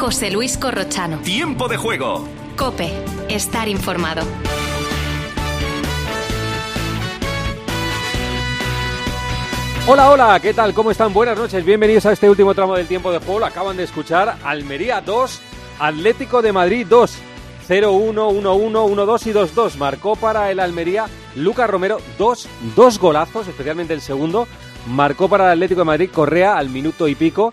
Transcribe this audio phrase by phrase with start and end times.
[0.00, 1.18] José Luis Corrochano.
[1.18, 2.26] Tiempo de juego.
[2.56, 2.90] Cope.
[3.28, 4.22] Estar informado.
[9.86, 10.72] Hola, hola, ¿qué tal?
[10.72, 11.12] ¿Cómo están?
[11.12, 13.40] Buenas noches, bienvenidos a este último tramo del tiempo de juego.
[13.40, 15.42] Lo acaban de escuchar Almería 2,
[15.80, 17.18] Atlético de Madrid 2.
[17.68, 19.76] 0-1, 1-1, 1-2 y 2-2.
[19.76, 24.48] Marcó para el Almería Lucas Romero dos, dos golazos, especialmente el segundo.
[24.86, 27.50] Marcó para el Atlético de Madrid Correa al minuto y pico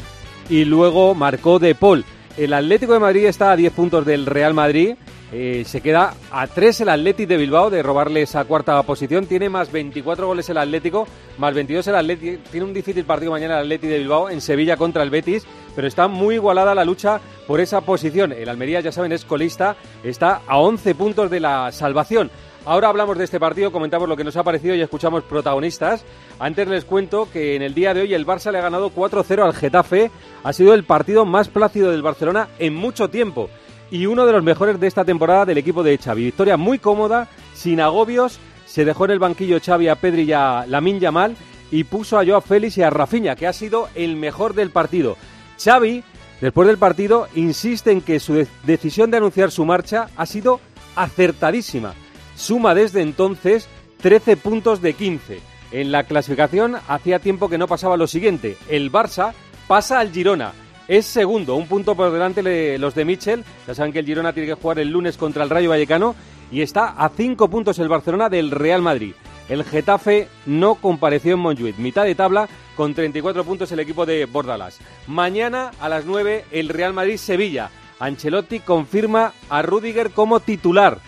[0.49, 2.05] y luego marcó De Paul.
[2.37, 4.95] El Atlético de Madrid está a 10 puntos del Real Madrid.
[5.33, 9.25] Eh, se queda a 3 el Atlético de Bilbao de robarle esa cuarta posición.
[9.25, 11.07] Tiene más 24 goles el Atlético,
[11.39, 12.43] más 22 el Atlético.
[12.51, 15.87] Tiene un difícil partido mañana el Atlético de Bilbao en Sevilla contra el Betis, pero
[15.87, 18.31] está muy igualada la lucha por esa posición.
[18.31, 22.29] El Almería, ya saben, es colista, está a 11 puntos de la salvación.
[22.67, 26.03] Ahora hablamos de este partido, comentamos lo que nos ha parecido y escuchamos protagonistas.
[26.37, 29.41] Antes les cuento que en el día de hoy el Barça le ha ganado 4-0
[29.41, 30.11] al Getafe.
[30.43, 33.49] Ha sido el partido más plácido del Barcelona en mucho tiempo
[33.89, 36.25] y uno de los mejores de esta temporada del equipo de Xavi.
[36.25, 38.37] Victoria muy cómoda, sin agobios.
[38.65, 41.37] Se dejó en el banquillo Xavi a Pedri y a Lamin Yamal
[41.71, 45.15] y puso a Joao Félix y a Rafinha, que ha sido el mejor del partido.
[45.57, 46.03] Xavi,
[46.41, 50.59] después del partido, insiste en que su de- decisión de anunciar su marcha ha sido
[50.97, 51.93] acertadísima.
[52.37, 53.67] Suma desde entonces
[54.01, 55.39] 13 puntos de 15.
[55.71, 58.55] En la clasificación hacía tiempo que no pasaba lo siguiente.
[58.69, 59.33] El Barça
[59.67, 60.53] pasa al Girona.
[60.87, 63.43] Es segundo, un punto por delante de los de Michel.
[63.67, 66.15] Ya saben que el Girona tiene que jugar el lunes contra el Rayo Vallecano.
[66.49, 69.13] Y está a cinco puntos el Barcelona del Real Madrid.
[69.49, 71.77] El Getafe no compareció en Montjuic.
[71.77, 72.47] Mitad de tabla
[72.77, 74.79] con 34 puntos el equipo de Bordalas.
[75.07, 77.69] Mañana a las 9 el Real Madrid-Sevilla.
[77.99, 80.99] Ancelotti confirma a Rudiger como titular.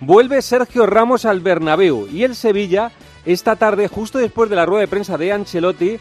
[0.00, 2.92] Vuelve Sergio Ramos al Bernabéu y el Sevilla
[3.24, 5.98] esta tarde, justo después de la rueda de prensa de Ancelotti,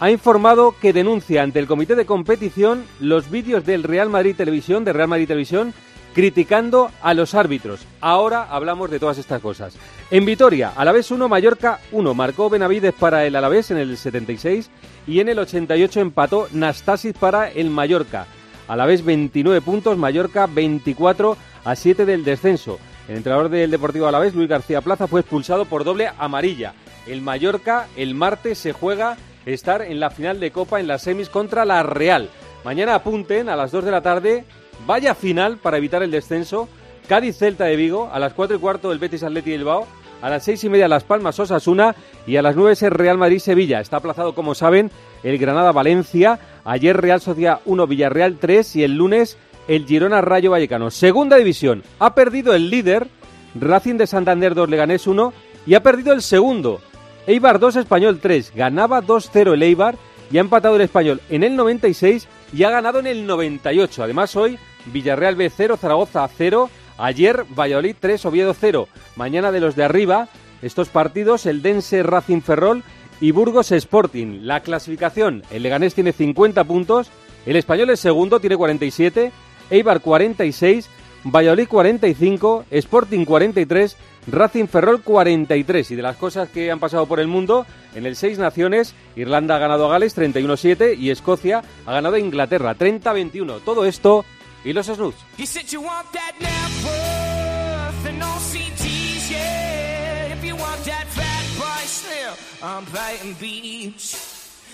[0.00, 4.84] ha informado que denuncia ante el comité de competición los vídeos del Real Madrid Televisión,
[4.84, 5.74] de Real Madrid Televisión,
[6.14, 7.80] criticando a los árbitros.
[8.00, 9.74] Ahora hablamos de todas estas cosas.
[10.10, 12.14] En Vitoria, Alavés 1, Mallorca 1.
[12.14, 14.70] Marcó Benavides para el Alavés en el 76
[15.06, 18.26] y en el 88 empató Nastasis para el Mallorca.
[18.66, 22.78] Alavés 29 puntos, Mallorca 24 a 7 del descenso.
[23.10, 26.74] El entrenador del Deportivo Alavés, Luis García Plaza, fue expulsado por doble amarilla.
[27.08, 29.16] El Mallorca el martes se juega
[29.46, 32.30] estar en la final de Copa en las semis contra la Real.
[32.64, 34.44] Mañana apunten a las 2 de la tarde,
[34.86, 36.68] vaya final para evitar el descenso.
[37.08, 39.88] Cádiz Celta de Vigo, a las 4 y cuarto el Betis Atleti Bilbao,
[40.22, 41.96] a las 6 y media Las Palmas Osasuna
[42.28, 43.80] y a las 9 es el Real Madrid Sevilla.
[43.80, 44.88] Está aplazado, como saben,
[45.24, 49.36] el Granada Valencia, ayer Real Sociedad 1 Villarreal 3 y el lunes
[49.70, 50.90] el Girona Rayo Vallecano.
[50.90, 53.06] Segunda división, ha perdido el líder,
[53.54, 55.32] Racing de Santander 2 Leganés 1
[55.64, 56.80] y ha perdido el segundo,
[57.28, 58.52] Eibar 2 Español 3.
[58.56, 59.94] Ganaba 2-0 el Eibar
[60.32, 64.02] y ha empatado el Español en el 96 y ha ganado en el 98.
[64.02, 68.88] Además hoy Villarreal B 0, Zaragoza 0, ayer Valladolid 3, Oviedo 0.
[69.14, 70.26] Mañana de los de arriba,
[70.62, 72.82] estos partidos, el Dense Racing Ferrol
[73.20, 74.40] y Burgos Sporting.
[74.42, 77.08] La clasificación, el Leganés tiene 50 puntos,
[77.46, 79.30] el Español es segundo, tiene 47,
[79.70, 80.88] Eibar 46,
[81.24, 85.90] Valladolid 45, Sporting 43, Racing Ferrol 43.
[85.90, 89.56] Y de las cosas que han pasado por el mundo, en el Seis Naciones, Irlanda
[89.56, 93.60] ha ganado a Gales 31-7 y Escocia ha ganado a Inglaterra 30-21.
[93.64, 94.24] Todo esto
[94.64, 95.16] y los snoots.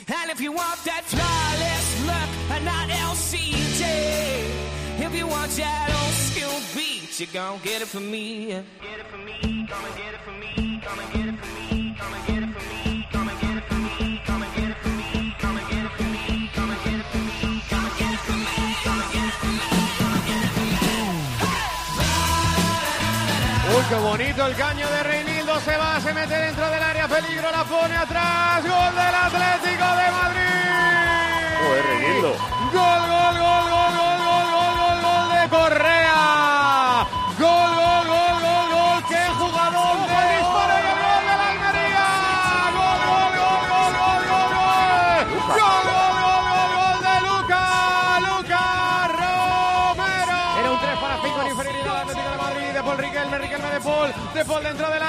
[0.08, 0.26] And.
[0.36, 3.82] If you want that flawless look and not LCJ,
[5.00, 8.48] if you want that old school beat, you gon' get it from me.
[8.48, 8.64] Get
[9.00, 11.96] it from me, come and get it from me, come and get it from me,
[11.96, 14.68] come and get it from me, come and get it from me, come and get
[14.68, 17.56] it from me, come and get it from me, come and get it from me,
[17.64, 20.44] come and get it from me, come and get it from me, come and get
[20.44, 21.00] it from me.
[23.72, 25.60] Uy, qué bonito el caño de Reinildo.
[25.60, 27.08] Se va, se mete dentro del área.
[27.08, 28.62] Peligro, la pone atrás.
[28.62, 29.35] Gol del Atlético
[32.16, 32.32] Gol, gol,
[32.72, 37.04] gol, gol, gol, gol, gol, gol, gol de Correa.
[37.38, 38.98] Gol, gol, gol, gol, gol.
[39.10, 39.96] ¡Qué jugador!
[40.08, 42.08] De disparo y el gol de la Almería!
[42.72, 45.20] ¡Gol, gol, gol, gol, gol, gol, gol!
[45.60, 47.62] ¡Gol, gol, gol, gol, gol de Luca!
[48.24, 48.64] ¡Luca
[49.12, 50.40] Romero!
[50.56, 52.68] Era un 3 para 5 en inferioridad Atlético de Madrid.
[52.72, 54.08] De Paul Riquelme, Riquelme de Paul.
[54.32, 55.05] De Paul dentro de la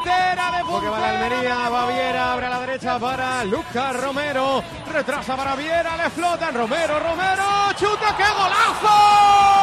[0.00, 4.62] puntera, de Porque va la Almería, va Viera, abre a la derecha para Lucas Romero.
[4.90, 6.54] Retrasa para Viera, le flotan.
[6.54, 7.44] Romero, Romero.
[7.76, 9.59] Chuta, qué golazo.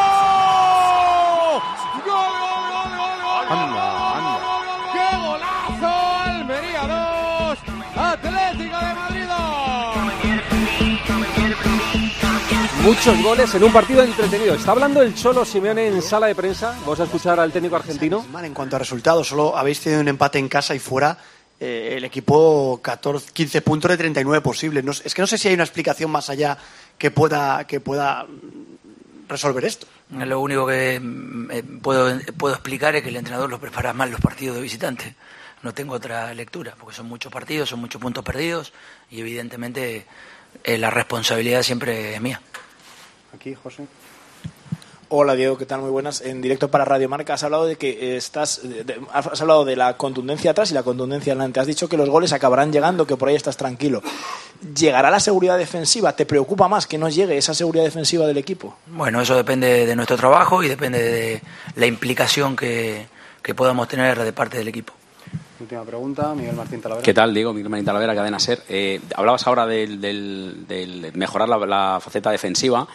[12.88, 14.56] Muchos goles en un partido entretenido.
[14.56, 16.74] Está hablando el Cholo Simeone en sala de prensa.
[16.80, 18.26] Vamos a escuchar al técnico argentino.
[18.32, 21.18] Mal en cuanto a resultados, solo habéis tenido un empate en casa y fuera.
[21.60, 24.86] eh, el equipo 14, 15 puntos de 39 posibles.
[24.86, 26.58] No es que no sé si hay una explicación más allá
[26.98, 28.26] que pueda, que pueda
[29.28, 29.86] resolver esto.
[30.10, 34.12] Lo único que mm, eh, puedo, puedo explicar es que el entrenador los prepara mal
[34.12, 35.14] los partidos de visitante.
[35.62, 38.72] No tengo otra lectura, porque son muchos partidos, son muchos puntos perdidos
[39.12, 40.06] y evidentemente
[40.64, 42.40] eh, la responsabilidad siempre es mía.
[43.34, 43.86] Aquí, José.
[45.10, 45.80] Hola Diego, ¿qué tal?
[45.82, 46.20] Muy buenas.
[46.20, 49.64] En directo para Radio Marca has hablado de que eh, estás, de- de- has hablado
[49.64, 51.62] de la contundencia atrás y la contundencia adelante.
[51.62, 54.02] Has dicho que los goles acabarán llegando, que por ahí estás tranquilo.
[54.76, 56.14] ¿Llegará la seguridad defensiva?
[56.14, 58.76] ¿Te preocupa más que no llegue esa seguridad defensiva del equipo?
[58.88, 61.42] Bueno, eso depende de nuestro trabajo y depende de
[61.76, 63.08] la implicación que,
[63.42, 64.92] que podamos tener de parte del equipo.
[65.60, 67.04] Última pregunta, Miguel Martín Talavera.
[67.06, 67.54] ¿Qué tal, Diego?
[67.54, 68.62] Miguel Marín Talavera, Cadena Ser.
[68.68, 72.88] Eh, hablabas ahora del, del- del mejorar la, la faceta defensiva,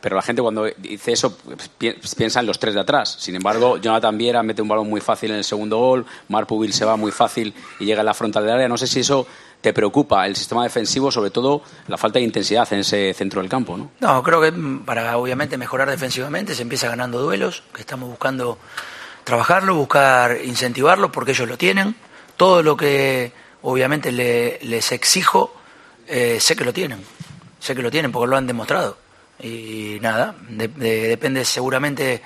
[0.00, 3.16] pero la gente cuando dice eso pues, pi- piensa en los tres de atrás.
[3.18, 6.72] Sin embargo, Jonathan Viera mete un balón muy fácil en el segundo gol, Marc Pubil
[6.72, 8.68] se va muy fácil y llega en la frontal del área.
[8.68, 9.26] No sé si eso
[9.60, 13.50] te preocupa, el sistema defensivo, sobre todo la falta de intensidad en ese centro del
[13.50, 13.90] campo, ¿no?
[13.98, 18.58] No, creo que mm, para obviamente mejorar defensivamente se empieza ganando duelos, que estamos buscando
[19.24, 21.96] trabajarlo, buscar incentivarlo porque ellos lo tienen.
[22.36, 25.52] Todo lo que obviamente le- les exijo,
[26.06, 27.02] eh, sé que lo tienen,
[27.58, 28.96] sé que lo tienen porque lo han demostrado.
[29.40, 32.22] Y nada, de- de- depende seguramente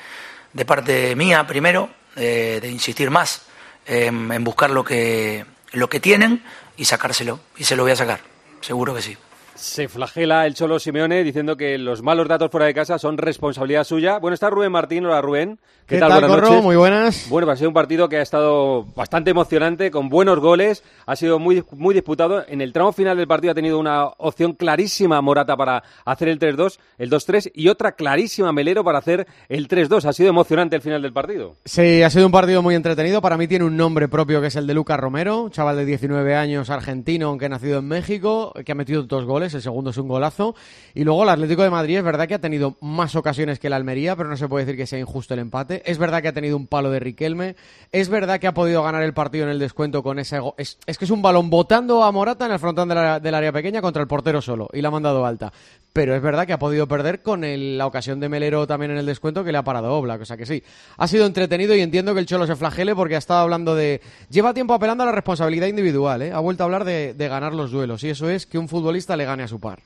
[0.52, 3.42] de parte mía primero, eh, de insistir más
[3.86, 6.42] en, en buscar lo que, lo que tienen
[6.76, 7.40] y sacárselo.
[7.56, 8.20] Y se lo voy a sacar,
[8.60, 9.16] seguro que sí.
[9.54, 13.84] Se flagela el Cholo Simeone diciendo que los malos datos fuera de casa son responsabilidad
[13.84, 14.18] suya.
[14.18, 15.04] Bueno, está Rubén Martín.
[15.04, 15.58] Hola, Rubén.
[15.86, 16.46] ¿Qué tal, Buenas Corro?
[16.48, 16.62] noches.
[16.62, 17.26] Muy buenas.
[17.28, 20.82] Bueno, pues ha sido un partido que ha estado bastante emocionante, con buenos goles.
[21.06, 22.44] Ha sido muy, muy disputado.
[22.48, 26.38] En el tramo final del partido ha tenido una opción clarísima Morata para hacer el
[26.38, 30.06] 3-2, el 2-3 y otra clarísima Melero para hacer el 3-2.
[30.06, 31.56] Ha sido emocionante el final del partido.
[31.64, 33.20] Sí, ha sido un partido muy entretenido.
[33.20, 36.34] Para mí tiene un nombre propio que es el de Lucas Romero, chaval de 19
[36.34, 39.41] años, argentino, aunque nacido en México, que ha metido dos goles.
[39.42, 40.54] El segundo es un golazo.
[40.94, 43.72] Y luego el Atlético de Madrid es verdad que ha tenido más ocasiones que el
[43.72, 45.82] Almería, pero no se puede decir que sea injusto el empate.
[45.84, 47.56] Es verdad que ha tenido un palo de Riquelme.
[47.90, 50.38] Es verdad que ha podido ganar el partido en el descuento con ese.
[50.56, 53.82] Es, es que es un balón botando a Morata en el frontón del área, pequeña
[53.82, 55.52] contra el portero solo y la ha mandado alta.
[55.92, 59.06] Pero es verdad que ha podido perder con la ocasión de Melero también en el
[59.06, 60.22] descuento que le ha parado Oblak.
[60.22, 60.62] O sea que sí,
[60.96, 64.00] ha sido entretenido y entiendo que el Cholo se flagele porque ha estado hablando de.
[64.30, 66.32] Lleva tiempo apelando a la responsabilidad individual, ¿eh?
[66.32, 69.16] Ha vuelto a hablar de, de ganar los duelos y eso es que un futbolista
[69.16, 69.80] le gane a su par.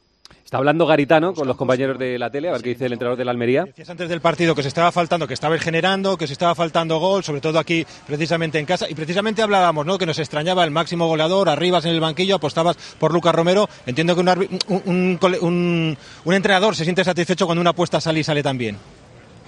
[0.45, 3.19] Está hablando Garitano con los compañeros de la tele, a ver qué dice el entrenador
[3.19, 3.65] de la Almería.
[3.65, 6.99] Decías antes del partido que se estaba faltando, que estaba generando, que se estaba faltando
[6.99, 8.89] gol, sobre todo aquí precisamente en casa.
[8.89, 9.99] Y precisamente hablábamos, ¿no?
[9.99, 13.69] Que nos extrañaba el máximo goleador, arribas en el banquillo, apostabas por Lucas Romero.
[13.87, 18.79] Entiendo que un, entrenador se siente satisfecho cuando una apuesta sale y sale tan bien.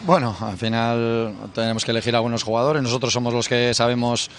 [0.05, 2.83] Bueno, al final tenemos que elegir algunos jugadores.
[2.83, 4.31] Nosotros somos los que sabemos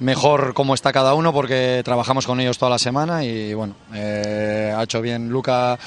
[0.00, 4.72] mejor cómo está cada uno porque trabajamos con ellos toda la semana y bueno, eh,
[4.76, 5.78] ha hecho bien Luca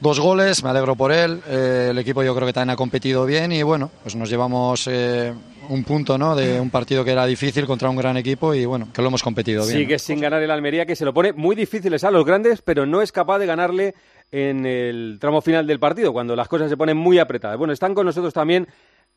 [0.00, 1.40] dos goles, me alegro por él.
[1.48, 4.86] Eh, el equipo yo creo que también ha competido bien y bueno, pues nos llevamos
[4.90, 5.32] eh,
[5.68, 6.36] un punto ¿no?
[6.36, 9.22] de un partido que era difícil contra un gran equipo y bueno, que lo hemos
[9.22, 9.78] competido bien.
[9.78, 12.86] Sigue sin ganar el Almería, que se lo pone muy difíciles a los grandes, pero
[12.86, 13.94] no es capaz de ganarle
[14.30, 17.56] en el tramo final del partido, cuando las cosas se ponen muy apretadas.
[17.58, 18.66] Bueno, están con nosotros también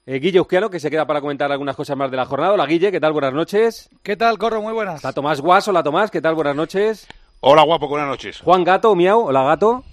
[0.06, 2.54] eh, Guille Euskiano, que se queda para comentar algunas cosas más de la jornada.
[2.54, 3.14] Hola, Guille, ¿qué tal?
[3.14, 3.90] Buenas noches.
[4.04, 4.62] ¿Qué tal, Corro?
[4.62, 4.96] Muy buenas.
[4.96, 6.36] Está Tomás Guas, hola Tomás, ¿qué tal?
[6.36, 7.08] Buenas noches.
[7.42, 8.42] Hola, guapo, buenas noches.
[8.42, 9.84] Juan Gato, Miau, hola Gato.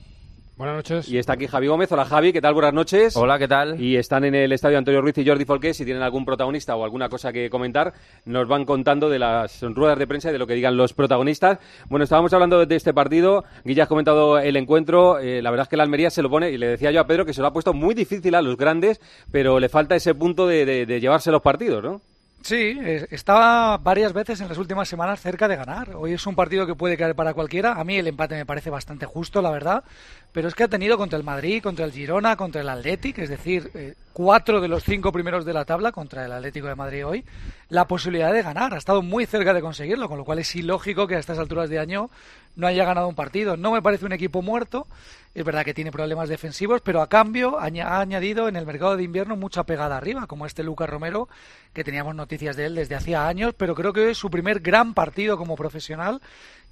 [0.57, 1.09] Buenas noches.
[1.11, 2.55] Y está aquí Javi Gómez, hola Javi, ¿qué tal?
[2.55, 3.15] Buenas noches.
[3.15, 3.79] Hola, ¿qué tal?
[3.79, 5.75] Y están en el estadio Antonio Ruiz y Jordi Folqué.
[5.75, 7.93] Si tienen algún protagonista o alguna cosa que comentar,
[8.25, 11.59] nos van contando de las ruedas de prensa y de lo que digan los protagonistas.
[11.91, 13.45] Bueno, estábamos hablando de este partido.
[13.67, 15.19] Guilla has comentado el encuentro.
[15.19, 17.07] Eh, la verdad es que la Almería se lo pone, y le decía yo a
[17.07, 18.99] Pedro que se lo ha puesto muy difícil a los grandes,
[19.31, 22.01] pero le falta ese punto de, de- de llevarse los partidos, ¿no?
[22.47, 25.97] Sí, eh, estaba varias veces en las últimas semanas cerca de ganar.
[25.97, 27.73] Hoy es un partido que puede caer para cualquiera.
[27.73, 29.83] A mí el empate me parece bastante justo, la verdad.
[30.31, 33.31] Pero es que ha tenido contra el Madrid, contra el Girona, contra el Athletic, es
[33.31, 37.05] decir, eh, cuatro de los cinco primeros de la tabla contra el Atlético de Madrid
[37.05, 37.25] hoy,
[37.69, 38.75] la posibilidad de ganar.
[38.75, 41.69] Ha estado muy cerca de conseguirlo, con lo cual es ilógico que a estas alturas
[41.69, 42.11] de año
[42.55, 43.57] no haya ganado un partido.
[43.57, 44.87] No me parece un equipo muerto,
[45.35, 47.67] es verdad que tiene problemas defensivos, pero a cambio ha
[48.01, 51.29] añadido en el mercado de invierno mucha pegada arriba, como este Lucas Romero,
[51.77, 54.95] que teníamos noticias de él desde hacía años, pero creo que es su primer gran
[54.95, 56.23] partido como profesional.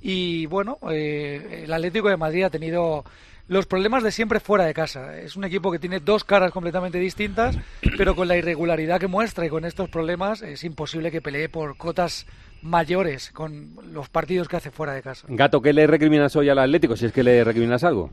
[0.01, 3.05] Y bueno, eh, el Atlético de Madrid ha tenido
[3.47, 5.19] los problemas de siempre fuera de casa.
[5.19, 7.59] Es un equipo que tiene dos caras completamente distintas,
[7.99, 11.77] pero con la irregularidad que muestra y con estos problemas es imposible que pelee por
[11.77, 12.27] cotas
[12.63, 15.27] mayores con los partidos que hace fuera de casa.
[15.29, 16.97] Gato, ¿qué le recriminas hoy al Atlético?
[16.97, 18.11] Si es que le recriminas algo.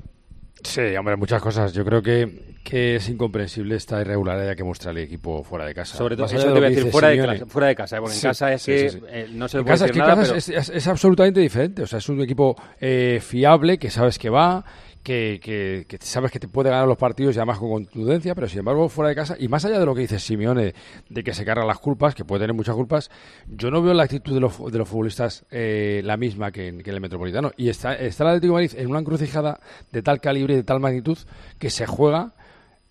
[0.64, 1.74] Sí, hombre, muchas cosas.
[1.74, 5.98] Yo creo que, que es incomprensible esta irregularidad que muestra el equipo fuera de casa.
[5.98, 8.00] Sobre todo, eso te voy a decir, dice fuera de casa- fuera de casa, ¿eh?
[8.00, 10.16] Porque en casa es que, eh, no se En puede casa, decir es que nada,
[10.16, 11.82] casa pero- es, es- es absolutamente diferente.
[11.84, 14.64] O sea, es un equipo eh, fiable, que sabes que va,
[15.04, 18.48] que, que- que sabes que te puede ganar los partidos y además con contundencia, pero
[18.48, 20.74] sin embargo fuera de casa, y más allá de lo que dice Simeone,
[21.10, 23.10] de que se cargan las culpas, que puede tener muchas culpas,
[23.48, 26.82] yo no veo la actitud de los, de los futbolistas eh, la misma que en,
[26.82, 27.52] que en el Metropolitano.
[27.58, 29.60] Y está, está el Atlético de Madrid en una encrucijada
[29.92, 31.18] de tal calibre y de tal magnitud
[31.58, 32.34] que se juega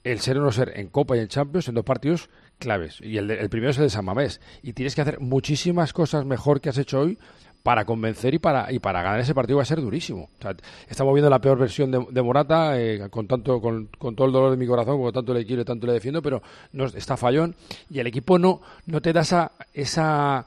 [0.02, 3.00] el ser o no ser en Copa y en Champions en dos partidos claves.
[3.02, 4.40] Y el, el primero es el de San Mamés.
[4.62, 7.18] Y tienes que hacer muchísimas cosas mejor que has hecho hoy
[7.62, 10.30] para convencer y para y para ganar ese partido va a ser durísimo.
[10.38, 10.54] O sea,
[10.88, 14.50] estamos viendo la peor versión de, Morata, eh, con tanto con, con todo el dolor
[14.50, 17.54] de mi corazón, porque tanto le quiero y tanto le defiendo, pero no, está fallón
[17.90, 20.46] y el equipo no, no te da esa, esa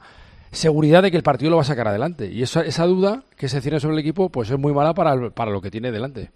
[0.50, 2.26] seguridad de que el partido lo va a sacar adelante.
[2.30, 5.30] Y esa, esa duda que se cierne sobre el equipo pues es muy mala para,
[5.30, 6.30] para lo que tiene delante.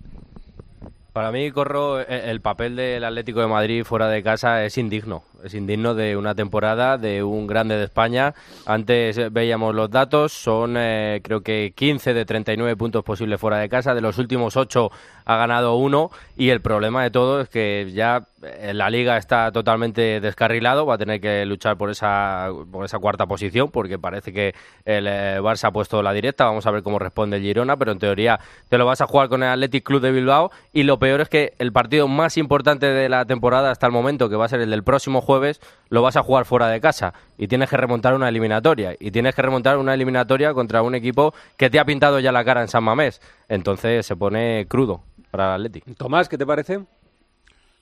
[1.13, 5.25] Para mí, Corro, eh, el papel del Atlético de Madrid fuera de casa es indigno.
[5.45, 8.35] Es indigno de una temporada de un grande de España.
[8.67, 13.69] Antes veíamos los datos, son eh, creo que 15 de 39 puntos posibles fuera de
[13.69, 13.95] casa.
[13.95, 14.91] De los últimos 8
[15.25, 19.53] ha ganado uno y el problema de todo es que ya eh, la liga está
[19.53, 20.87] totalmente descarrilado.
[20.87, 24.55] Va a tener que luchar por esa, por esa cuarta posición porque parece que
[24.85, 26.47] el eh, Barça ha puesto la directa.
[26.47, 29.29] Vamos a ver cómo responde el Girona, pero en teoría te lo vas a jugar
[29.29, 32.87] con el Athletic Club de Bilbao y lo peor es que el partido más importante
[32.87, 36.01] de la temporada hasta el momento, que va a ser el del próximo jueves, lo
[36.01, 39.43] vas a jugar fuera de casa y tienes que remontar una eliminatoria y tienes que
[39.43, 42.83] remontar una eliminatoria contra un equipo que te ha pintado ya la cara en San
[42.83, 43.21] Mamés.
[43.51, 45.85] Entonces se pone crudo para el Athletic.
[45.99, 46.81] Tomás, ¿qué te parece?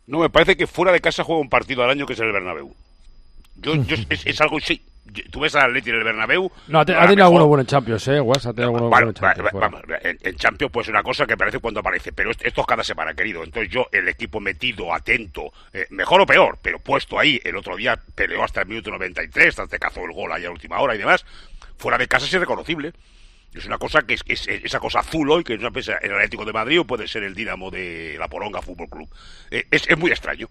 [0.09, 2.33] No, me parece que fuera de casa juega un partido al año que es el
[2.33, 2.75] Bernabéu.
[3.63, 4.83] Yo, yo- es, es algo, sí.
[5.31, 6.51] Tú ves al Atleti en el Bernabéu...
[6.69, 8.19] No, ha, te- ha tenido algunos buenos en Champions, ¿eh?
[8.21, 9.55] Guas, ha tenido algunos Bueno, buenos en Champions.
[9.55, 12.83] va- vamos, Champions pues una cosa que parece cuando aparece, pero est- esto es cada
[12.85, 13.43] semana, querido.
[13.45, 17.77] Entonces yo, el equipo metido, atento, eh, mejor o peor, pero puesto ahí, el otro
[17.77, 20.95] día peleó hasta el minuto 93, hasta que cazó el gol ahí a última hora
[20.95, 21.25] y demás,
[21.79, 22.93] fuera de casa es irreconocible.
[23.55, 26.13] Es una cosa que es, es- esa cosa azul hoy, que es una pesa el
[26.13, 29.09] Atlético de Madrid o puede ser el Dinamo de la Poronga Fútbol Club.
[29.51, 30.49] Eh, es, es muy extraño.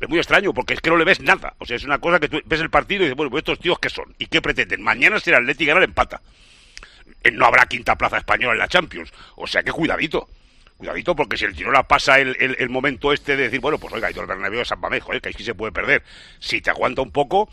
[0.00, 1.54] Es muy extraño porque es que no le ves nada.
[1.58, 3.58] O sea, es una cosa que tú ves el partido y dices, bueno, pues estos
[3.58, 4.82] tíos qué son y qué pretenden.
[4.82, 6.22] Mañana si el Atlético gana, le empata.
[7.22, 9.12] Eh, No habrá quinta plaza española en la Champions.
[9.36, 10.28] O sea que cuidadito.
[10.78, 14.10] Cuidadito porque si el Girona pasa el, el- momento este de decir, bueno, pues oiga,
[14.10, 16.02] ido el Bernabéu a San Mamés, joder, que aquí se puede perder.
[16.38, 17.50] Si te aguanta un poco,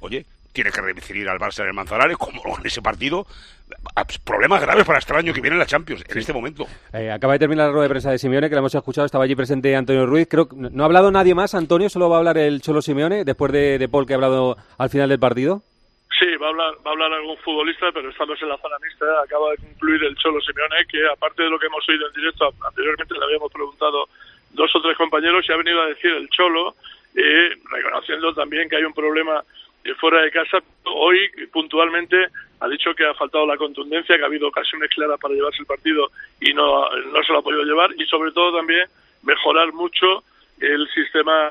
[0.00, 0.26] oye,
[0.56, 3.26] tiene que recibir al Barça en el Manzanares, como en ese partido.
[4.24, 6.64] Problemas graves para este año que viene en la Champions, en este momento.
[6.94, 9.24] Eh, acaba de terminar la rueda de prensa de Simeone, que la hemos escuchado, estaba
[9.24, 10.26] allí presente Antonio Ruiz.
[10.30, 13.24] Creo que no ha hablado nadie más, Antonio, solo va a hablar el Cholo Simeone,
[13.24, 15.60] después de, de Paul que ha hablado al final del partido.
[16.18, 19.04] Sí, va a hablar, va a hablar algún futbolista, pero estamos en la zona mixta.
[19.22, 22.48] Acaba de concluir el Cholo Simeone, que aparte de lo que hemos oído en directo,
[22.66, 24.08] anteriormente le habíamos preguntado
[24.52, 26.74] dos o tres compañeros y ha venido a decir el Cholo,
[27.14, 29.42] eh, reconociendo también que hay un problema
[29.94, 30.58] fuera de casa.
[30.84, 31.18] Hoy,
[31.52, 32.28] puntualmente,
[32.60, 35.66] ha dicho que ha faltado la contundencia, que ha habido ocasiones claras para llevarse el
[35.66, 38.86] partido y no, no se lo ha podido llevar, y sobre todo también
[39.22, 40.22] mejorar mucho
[40.60, 41.50] el sistema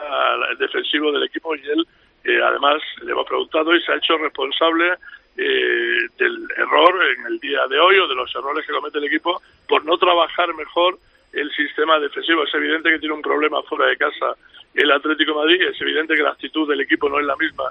[0.58, 1.86] defensivo del equipo y él
[2.24, 4.94] eh, además le hemos preguntado y se ha hecho responsable
[5.38, 9.04] eh, del error en el día de hoy o de los errores que comete el
[9.04, 10.98] equipo por no trabajar mejor
[11.34, 12.44] el sistema defensivo.
[12.44, 14.36] Es evidente que tiene un problema fuera de casa
[14.76, 17.66] el Atlético Madrid, es evidente que la actitud del equipo no es la misma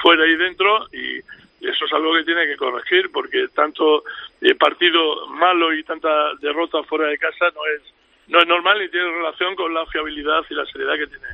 [0.00, 1.18] fuera y dentro y
[1.66, 4.04] eso es algo que tiene que corregir porque tanto
[4.40, 7.82] eh, partido malo y tanta derrota fuera de casa no es
[8.28, 11.26] no es normal ni tiene relación con la fiabilidad y la seriedad que tiene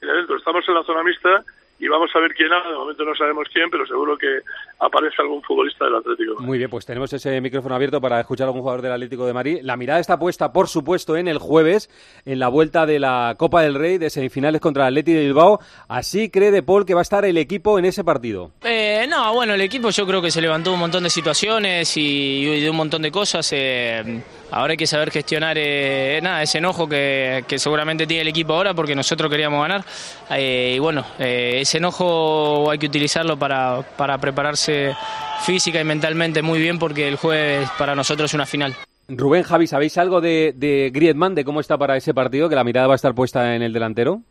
[0.00, 0.36] tiene dentro.
[0.36, 1.44] Estamos en la zona mixta
[1.84, 2.70] y vamos a ver quién habla.
[2.70, 4.40] De momento no sabemos quién, pero seguro que
[4.80, 6.40] aparece algún futbolista del Atlético.
[6.42, 9.32] Muy bien, pues tenemos ese micrófono abierto para escuchar a algún jugador del Atlético de
[9.34, 9.58] Madrid.
[9.62, 11.90] La mirada está puesta, por supuesto, en el jueves,
[12.24, 15.60] en la vuelta de la Copa del Rey de semifinales contra el Atlético de Bilbao.
[15.88, 18.52] Así cree De Paul que va a estar el equipo en ese partido.
[18.62, 22.46] Eh, no, bueno, el equipo yo creo que se levantó un montón de situaciones y,
[22.48, 23.52] y de un montón de cosas.
[23.52, 28.28] eh, ahora hay que saber gestionar eh, nada, ese enojo que, que seguramente tiene el
[28.28, 29.84] equipo ahora porque nosotros queríamos ganar.
[30.30, 34.94] Eh, y bueno, eh, ese enojo hay que utilizarlo para, para prepararse
[35.42, 38.74] física y mentalmente muy bien porque el jueves para nosotros es una final.
[39.08, 42.48] Rubén, Javi, ¿sabéis algo de, de Griezmann, de cómo está para ese partido?
[42.48, 44.22] Que la mirada va a estar puesta en el delantero.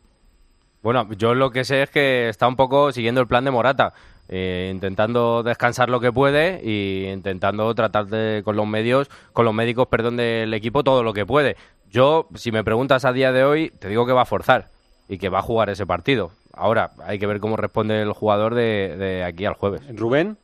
[0.82, 3.94] Bueno, yo lo que sé es que está un poco siguiendo el plan de Morata,
[4.30, 9.54] eh, intentando descansar lo que puede y intentando tratar de, con los medios, con los
[9.54, 11.56] médicos, perdón, del equipo todo lo que puede.
[11.90, 14.70] Yo, si me preguntas a día de hoy, te digo que va a forzar
[15.08, 16.32] y que va a jugar ese partido.
[16.54, 19.82] Ahora, hay que ver cómo responde el jugador de, de aquí al jueves.
[19.96, 20.38] Rubén.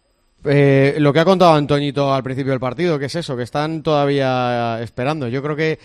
[0.45, 3.83] Eh, lo que ha contado Antoñito al principio del partido, que es eso, que están
[3.83, 5.27] todavía esperando.
[5.27, 5.79] Yo creo que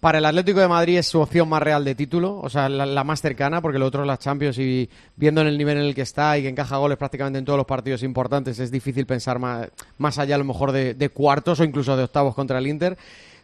[0.00, 2.86] para el Atlético de Madrid es su opción más real de título, o sea, la,
[2.86, 5.84] la más cercana, porque lo otro es la Champions y viendo en el nivel en
[5.84, 9.06] el que está y que encaja goles prácticamente en todos los partidos importantes, es difícil
[9.06, 12.58] pensar más, más allá a lo mejor de, de cuartos o incluso de octavos contra
[12.58, 12.96] el Inter.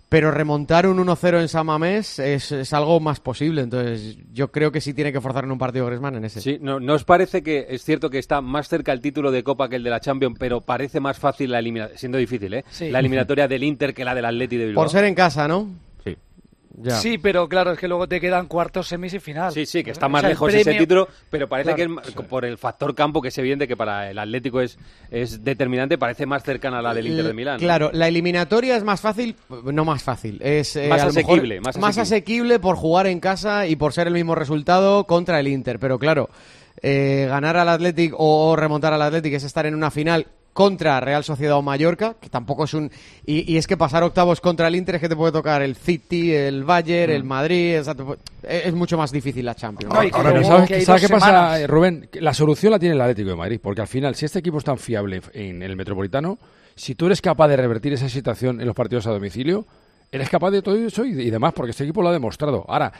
[0.09, 3.63] Pero remontar un 1-0 en San Mamés es, es algo más posible.
[3.63, 6.41] Entonces, yo creo que sí tiene que forzar en un partido Griezmann en ese.
[6.41, 9.43] Sí, ¿no, ¿no os parece que es cierto que está más cerca el título de
[9.43, 12.65] Copa que el de la Champions, pero parece más fácil la eliminatoria, siendo difícil, ¿eh?
[12.71, 12.91] Sí.
[12.91, 14.85] La eliminatoria del Inter que la del Atleti de Bilbao.
[14.85, 15.69] Por ser en casa, ¿no?
[16.77, 16.81] Sí.
[16.83, 16.97] Ya.
[16.97, 19.53] Sí, pero claro, es que luego te quedan cuartos, semis y final.
[19.53, 22.03] Sí, sí, que está O más sea, lejos ese título, pero parece Claro.
[22.03, 24.77] que por el factor campo, que es evidente que para el Atlético es,
[25.11, 27.55] es determinante, parece más cercana a la del Inter de Milán.
[27.55, 27.61] ¿no?
[27.61, 32.01] Claro, la eliminatoria es más fácil, no más fácil, es eh, Más asequible, más asequible.
[32.03, 35.79] asequible por jugar en casa y por ser el mismo resultado contra el Inter.
[35.79, 36.29] Pero claro,
[36.83, 41.23] eh, ganar al Athletic o remontar al Athletic es estar en una final contra Real
[41.25, 42.91] Sociedad o Mallorca, que tampoco es un...
[43.27, 45.75] Y, y es que pasar octavos contra el Inter es que te puede tocar el
[45.77, 47.17] City, el Bayern, Mm.
[47.17, 49.93] el Madrid, o sea, te puede- es es mucho más difícil la Champions.
[50.13, 52.09] Pero ¿sabes, ¿sabes qué pasa, eh, Rubén?
[52.15, 54.65] La solución la tiene el Atlético de Madrid, porque al final, si este equipo es
[54.65, 56.39] tan fiable en el Metropolitano,
[56.75, 59.67] si tú eres capaz de revertir esa situación en los partidos a domicilio,
[60.13, 62.65] eres capaz de todo eso y, y demás, porque este equipo lo ha demostrado.
[62.69, 62.93] Ahora,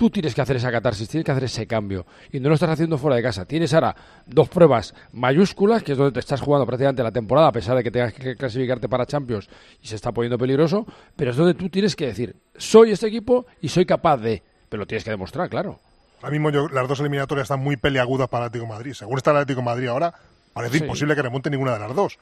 [0.00, 2.70] tú tienes que hacer esa catarsis, tienes que hacer ese cambio, y no lo estás
[2.70, 3.44] haciendo fuera de casa.
[3.44, 7.52] Tienes ahora dos pruebas mayúsculas, que es donde te estás jugando prácticamente la temporada, a
[7.52, 9.50] pesar de que tengas que clasificarte para Champions
[9.82, 10.86] y se está poniendo peligroso,
[11.16, 14.42] pero es donde tú tienes que decir, soy este equipo y soy capaz de...
[14.70, 15.78] Pero lo tienes que demostrar, claro.
[16.22, 18.92] Ahora mismo yo- las dos eliminatorias están muy peleagudas para el Atlético de Madrid.
[18.94, 20.14] Según está el Atlético de Madrid ahora,
[20.54, 20.84] parece Sí.
[20.84, 22.18] imposible que remonte ninguna de las dos.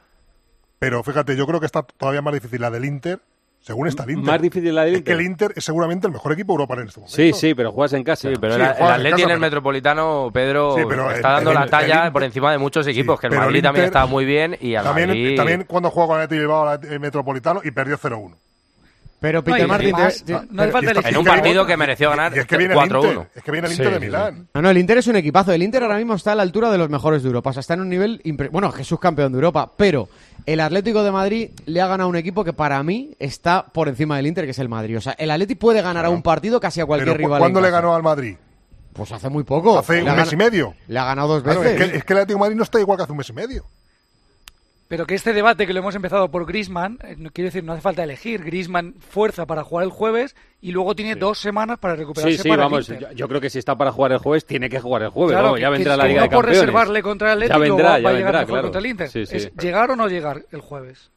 [0.79, 3.19] Pero fíjate, yo creo que está todavía más difícil la del Inter,
[3.61, 4.25] según está el Inter.
[4.25, 5.19] Más difícil la del Es que Inter.
[5.19, 7.15] el Inter es seguramente el mejor equipo europeo en este momento.
[7.15, 8.29] Sí, sí, pero juegas en casa.
[8.29, 11.51] Sí, pero Sí, el, el Atleti en el Metropolitano, Pedro, Sí, pero está el- dando
[11.51, 14.05] el- la talla Inter- por encima de muchos equipos, que el Madrid también Inter- está
[14.05, 15.35] muy bien y al También, Madrid...
[15.37, 18.35] también cuando jugó con el Atlético Bilbao al Metropolitano y perdió 0-1.
[19.21, 19.91] Pero No, Peter te- no- te-
[20.49, 22.73] no hace falta y está- En un partido que mereció ganar y es que viene
[22.73, 23.09] el 4-1.
[23.09, 24.47] Inter, es que viene el Inter Sí, de sí, Milán.
[24.53, 25.51] No, no, el Inter es un equipazo.
[25.51, 27.49] El Inter ahora mismo está a la altura de los mejores de Europa.
[27.49, 28.21] O sea, está en un nivel.
[28.23, 29.73] impre- Bueno, Jesús campeón de Europa.
[29.75, 30.07] Pero
[30.53, 33.87] el Atlético de Madrid le ha ganado a un equipo que para mí está por
[33.87, 34.97] encima del Inter, que es el Madrid.
[34.97, 37.39] O sea, el Atlético puede ganar a un partido casi a cualquier Pero, ¿cu- rival.
[37.39, 38.35] ¿Cuándo le ganó al Madrid?
[38.93, 39.77] Pues hace muy poco.
[39.77, 40.73] Hace Le un mes y medio.
[40.87, 41.79] Le ha ganado dos Claro, veces.
[41.79, 43.29] es, que, es que el Atlético de Madrid no está igual que hace un mes
[43.29, 43.65] y medio.
[44.89, 47.73] Pero que este debate que lo hemos empezado por Griezmann, eh, no quiero decir, no
[47.73, 48.43] hace falta elegir.
[48.43, 52.49] Griezmann fuerza para jugar el jueves y luego tiene dos semanas para recuperarse Sí, sí,
[52.49, 52.87] para vamos.
[52.87, 55.33] Yo, yo creo que si está para jugar el jueves, tiene que jugar el jueves.
[55.33, 57.89] Claro, vamos, ya vendrá que la Liga no por reservarle contra el Atlético ya vendrá,
[57.91, 58.63] va, ya va a llegar vendrá, mejor claro.
[58.63, 59.09] contra el Inter.
[59.09, 59.37] Sí, sí.
[59.37, 61.11] Es llegar o no llegar el jueves.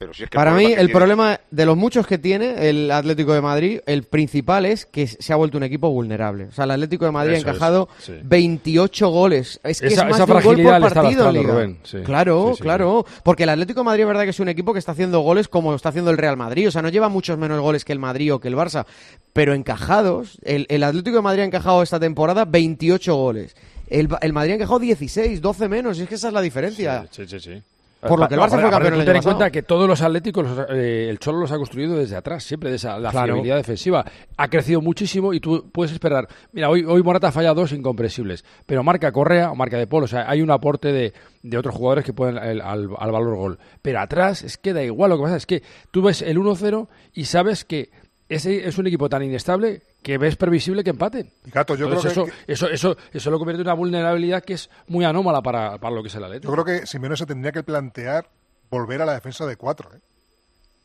[0.00, 2.16] Pero si es que Para mí, problema que el tiene- problema de los muchos que
[2.16, 6.44] tiene el Atlético de Madrid, el principal es que se ha vuelto un equipo vulnerable.
[6.44, 8.14] O sea, el Atlético de Madrid Eso ha es, encajado sí.
[8.24, 9.60] 28 goles.
[9.62, 11.52] Es que Esa- es más esa de un gol por partido Liga.
[11.52, 11.98] Rubén, sí.
[11.98, 13.04] Claro, Sí, sí, claro.
[13.22, 15.48] Porque el Atlético de Madrid es verdad que es un equipo que está haciendo goles
[15.48, 16.68] como está haciendo el Real Madrid.
[16.68, 18.86] O sea, no lleva muchos menos goles que el Madrid o que el Barça.
[19.34, 23.54] Pero encajados, el, el Atlético de Madrid ha encajado esta temporada 28 goles.
[23.86, 25.98] El, el Madrid ha encajado 16, 12 menos.
[25.98, 27.06] Y es que esa es la diferencia.
[27.10, 27.62] Sí, sí, sí.
[28.00, 30.46] Por lo que el Barça fue campeón el ten en cuenta que todos los atléticos,
[30.48, 33.26] los, eh, el Cholo los ha construido desde atrás, siempre de esa la Claro.
[33.34, 34.04] fiabilidad defensiva.
[34.38, 36.26] Ha crecido muchísimo y tú puedes esperar.
[36.52, 40.04] Mira, hoy, hoy Morata ha fallado dos incomprensibles, pero marca Correa o marca De Paul.
[40.04, 43.36] O sea, hay un aporte de, de otros jugadores que pueden el- al, al valor
[43.36, 43.58] gol.
[43.82, 45.10] Pero atrás es que da igual.
[45.10, 47.90] Lo que pasa es que tú ves el 1-0 y sabes que
[48.34, 51.30] ese es un equipo tan inestable que ves previsible que empaten.
[51.44, 54.42] Y Gato, yo Entonces creo eso, que, eso, eso, eso lo convierte en una vulnerabilidad
[54.42, 56.54] que es muy anómala para, para lo que es el Atlético.
[56.56, 58.28] yo creo que Simeone se tendría que plantear
[58.70, 59.90] volver a la defensa de cuatro.
[59.94, 59.98] ¿eh?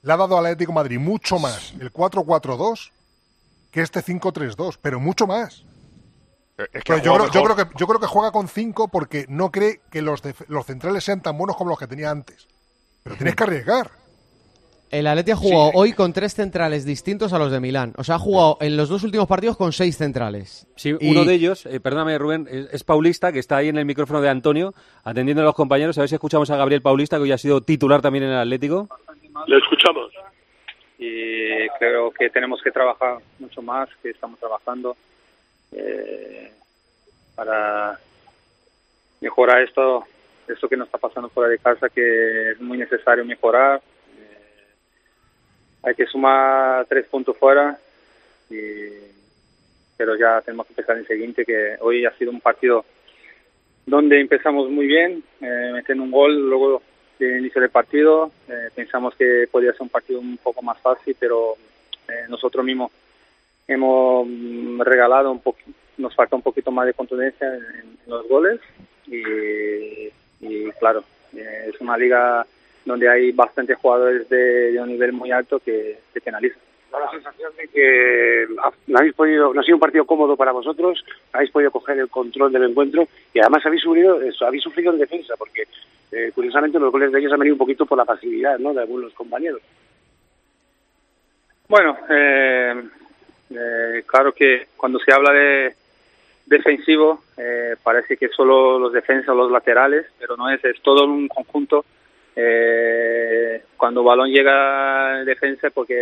[0.01, 2.91] Le ha dado al Atlético de Madrid mucho más el 4-4-2
[3.71, 5.63] que este 5-3-2, pero mucho más.
[6.57, 7.55] Eh, Es que Pero yo, creo, yo, mejor.
[7.55, 10.65] creo que, yo creo que juega con 5 porque no cree que los, def- los
[10.65, 12.47] centrales sean tan buenos como los que tenía antes.
[13.03, 13.91] Pero tienes que arriesgar.
[14.91, 17.93] El Atleti ha jugado hoy con tres centrales distintos a los de Milán.
[17.97, 20.67] O sea, ha jugado en los dos últimos partidos con seis centrales.
[20.75, 23.77] Sí, Y- uno de ellos, eh, perdóname Rubén, es, es Paulista, que está ahí en
[23.77, 25.97] el micrófono de Antonio, atendiendo a los compañeros.
[25.97, 28.37] A ver si escuchamos a Gabriel Paulista, que hoy ha sido titular también en el
[28.37, 28.87] Atlético.
[29.47, 30.11] Le escuchamos.
[30.97, 34.95] y creo que tenemos que trabajar mucho más, que estamos trabajando
[35.73, 36.51] eh,
[37.35, 37.99] para
[39.19, 40.05] mejorar esto,
[40.47, 43.81] esto que nos está pasando fuera de casa, que es muy necesario mejorar.
[45.85, 47.77] Hay que sumar tres puntos fuera,
[48.49, 48.55] y,
[49.95, 52.83] pero ya tenemos que empezar el siguiente, que hoy ha sido un partido
[53.85, 56.81] donde empezamos muy bien, eh, metiendo un gol luego
[57.19, 58.31] de inicio del partido.
[58.49, 61.55] Eh, pensamos que podía ser un partido un poco más fácil, pero
[62.07, 62.91] eh, nosotros mismos
[63.67, 65.59] hemos mm, regalado un poco,
[65.97, 68.59] nos falta un poquito más de contundencia en, los goles
[69.07, 70.07] y,
[70.41, 71.03] y claro,
[71.35, 72.45] eh, es una liga
[72.85, 76.59] donde hay bastantes jugadores de, de un nivel muy alto que, que penalizan.
[76.91, 78.45] Da la sensación de que
[78.87, 82.09] no habéis podido, no ha sido un partido cómodo para vosotros, habéis podido coger el
[82.09, 85.63] control del encuentro y además habéis sufrido, habéis sufrido en defensa, porque
[86.11, 88.73] eh, curiosamente los goles de ellos han venido un poquito por la pasividad ¿no?
[88.73, 89.61] de algunos compañeros.
[91.67, 92.83] Bueno, eh,
[93.49, 95.75] eh, claro que cuando se habla de
[96.45, 101.27] defensivo eh, parece que solo los defensas los laterales, pero no es, es todo un
[101.27, 101.85] conjunto.
[102.35, 105.95] Eh, cuando el balón llega en defensa, porque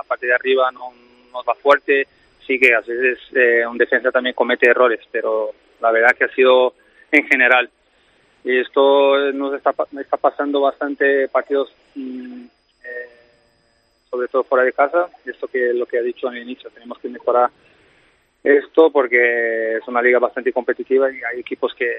[0.00, 0.92] a partir de arriba no
[1.32, 2.06] nos va fuerte,
[2.46, 6.34] sí que a veces eh, un defensa también comete errores, pero la verdad que ha
[6.34, 6.74] sido
[7.12, 7.70] en general.
[8.42, 12.44] Y esto nos está, está pasando bastante partidos mm,
[12.84, 13.08] eh,
[14.10, 15.08] sobre todo fuera de casa.
[15.24, 17.50] Esto que lo que ha dicho al inicio, tenemos que mejorar
[18.42, 21.94] esto porque es una liga bastante competitiva y hay equipos que,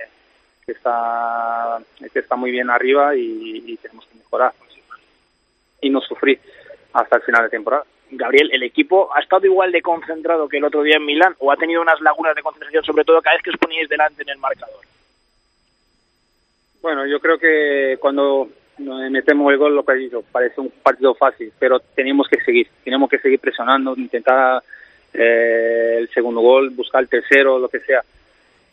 [0.66, 1.80] que está
[2.14, 4.54] que está muy bien arriba y, y tenemos que mejorar
[5.82, 6.40] y no sufrir
[6.94, 7.84] hasta el final de temporada.
[8.12, 11.52] Gabriel, ¿el equipo ha estado igual de concentrado que el otro día en Milán o
[11.52, 14.30] ha tenido unas lagunas de concentración, sobre todo cada vez que os poníais delante en
[14.30, 14.82] el marcador?
[16.82, 21.14] Bueno, yo creo que cuando metemos el gol, lo que ha dicho, parece un partido
[21.16, 24.62] fácil, pero tenemos que seguir, tenemos que seguir presionando, intentar
[25.14, 28.04] eh, el segundo gol, buscar el tercero, lo que sea.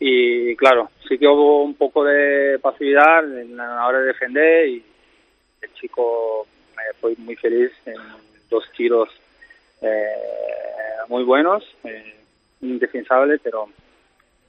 [0.01, 4.85] Y claro, sí que hubo un poco de pasividad en la hora de defender y
[5.61, 7.97] el chico eh, fue muy feliz en
[8.49, 9.09] dos tiros
[9.81, 10.07] eh,
[11.09, 12.15] muy buenos, eh,
[12.61, 13.69] indefensables, pero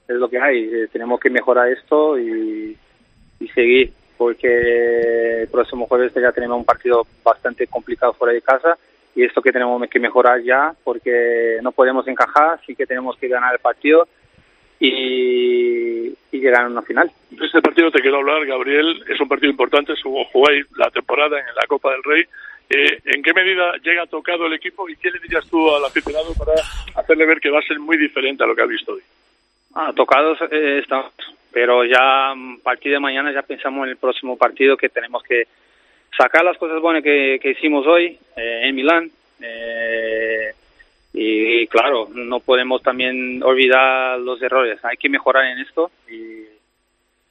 [0.06, 0.64] es lo que hay.
[0.64, 2.76] Eh, tenemos que mejorar esto y,
[3.40, 8.76] y seguir, porque el próximo jueves ya tenemos un partido bastante complicado fuera de casa
[9.14, 13.28] y esto que tenemos que mejorar ya, porque no podemos encajar, sí que tenemos que
[13.28, 14.06] ganar el partido
[14.80, 17.10] y, y llegar a una final.
[17.30, 19.04] De este partido te quiero hablar, Gabriel.
[19.08, 22.24] Es un partido importante, jugáis la temporada en la Copa del Rey.
[22.70, 26.32] Eh, ¿En qué medida llega tocado el equipo y qué le dirías tú al aficionado
[26.34, 26.54] para
[26.94, 29.02] hacerle ver que va a ser muy diferente a lo que ha visto hoy?
[29.74, 31.12] Ah, tocados eh, estamos,
[31.52, 35.44] pero ya a partir de mañana ya pensamos en el próximo partido que tenemos que
[36.16, 39.10] sacar las cosas buenas que, que hicimos hoy eh, en Milán.
[41.12, 44.78] Y, claro, no podemos también olvidar los errores.
[44.84, 46.44] Hay que mejorar en esto y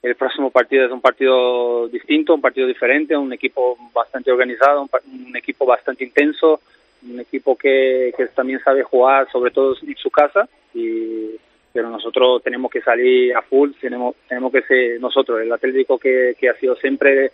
[0.02, 4.90] el próximo partido es un partido distinto, un partido diferente, un equipo bastante organizado, un,
[5.28, 6.60] un equipo bastante intenso,
[7.08, 10.48] un equipo que, que también sabe jugar, sobre todo en su casa.
[10.74, 11.36] Y,
[11.72, 16.34] pero nosotros tenemos que salir a full, tenemos, tenemos que ser nosotros, el Atlético que,
[16.38, 17.30] que ha sido siempre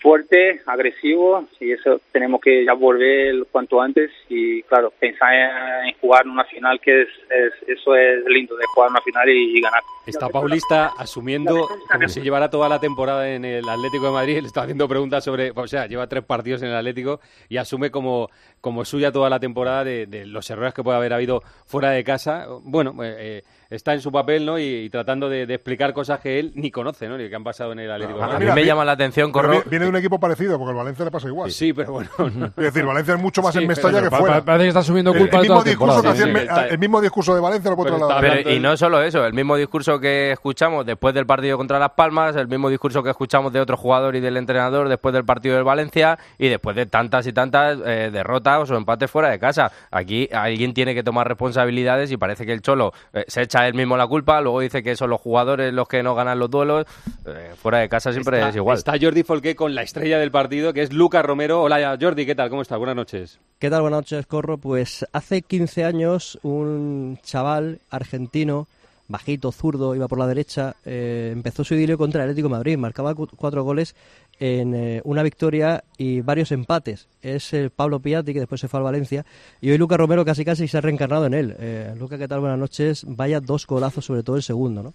[0.00, 5.94] fuerte, agresivo, y eso tenemos que ya volver cuanto antes y claro, pensar en, en
[6.00, 9.60] jugar una final que es, es- eso es lindo, de jugar una final y, y
[9.60, 9.80] ganar.
[10.06, 14.38] Está Paulista asumiendo como si llevara toda la temporada en el Atlético de Madrid.
[14.40, 15.52] Le está haciendo preguntas sobre.
[15.54, 18.28] O sea, lleva tres partidos en el Atlético y asume como,
[18.60, 22.02] como suya toda la temporada de, de los errores que puede haber habido fuera de
[22.02, 22.46] casa.
[22.62, 24.58] Bueno, eh, eh, está en su papel, ¿no?
[24.58, 27.16] Y, y tratando de, de explicar cosas que él ni conoce, ¿no?
[27.18, 28.50] Ni que han pasado en el Atlético de A mí Madrid.
[28.54, 29.62] me llama la atención, Corro.
[29.66, 31.50] Viene un equipo parecido, porque al Valencia le pasa igual.
[31.50, 32.08] Sí, pero bueno.
[32.56, 34.34] Es decir, Valencia es mucho más Sí, en Mestalla pero que fuera.
[34.36, 36.36] pa- parece que está asumiendo El- culpa el toda mismo discurso que hacía Sí, el,
[36.36, 37.76] sí, está- el mismo discurso de Valencia lo.
[38.20, 41.90] Pero- y no solo eso, el mismo discurso que escuchamos después del partido contra Las
[41.90, 45.54] Palmas, el mismo discurso que escuchamos de otro jugador y del entrenador después del partido
[45.56, 49.70] del Valencia y después de tantas y tantas eh, derrotas o empates fuera de casa.
[49.90, 53.74] Aquí alguien tiene que tomar responsabilidades y parece que el Cholo eh, se echa él
[53.74, 56.86] mismo la culpa, luego dice que son los jugadores los que no ganan los duelos.
[57.26, 58.78] Eh, fuera de casa siempre Está, es igual.
[58.78, 61.62] está Jordi Folqué con la estrella del partido, que es Lucas Romero.
[61.62, 62.50] Hola, Jordi, ¿qué tal?
[62.50, 62.78] ¿Cómo estás?
[62.78, 63.38] Buenas noches.
[63.58, 63.82] ¿Qué tal?
[63.82, 64.58] Buenas noches, Corro.
[64.58, 68.68] Pues hace 15 años un chaval argentino,
[69.08, 73.14] bajito, zurdo, iba por la derecha, eh, empezó su idilio contra el Atlético Madrid, marcaba
[73.14, 73.94] cu- cuatro goles
[74.38, 77.08] en eh, una victoria y varios empates.
[77.20, 79.26] Es el Pablo Piatti, que después se fue al Valencia,
[79.60, 81.56] y hoy Lucas Romero casi casi se ha reencarnado en él.
[81.58, 82.40] Eh, Lucas, ¿qué tal?
[82.40, 83.04] Buenas noches.
[83.06, 84.94] Vaya dos golazos, sobre todo el segundo, ¿no?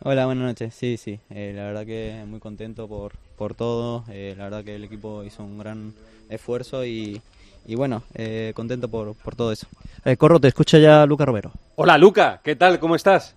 [0.00, 0.74] Hola, buenas noches.
[0.74, 4.04] Sí, sí, eh, la verdad que muy contento por, por todo.
[4.10, 5.94] eh, la verdad que el equipo hizo un gran
[6.28, 7.22] esfuerzo y,
[7.66, 9.66] y bueno, eh, contento por, por todo eso.
[10.04, 11.52] Eh, Corro, te escucha ya Lucas Romero.
[11.76, 12.78] Hola, Luca, ¿qué tal?
[12.80, 13.34] ¿Cómo estás?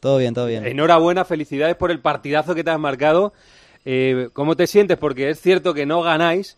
[0.00, 0.64] Todo bien, todo bien.
[0.64, 3.32] Enhorabuena, felicidades por el partidazo que te has marcado.
[3.84, 4.96] Eh, ¿Cómo te sientes?
[4.96, 6.56] Porque es cierto que no ganáis,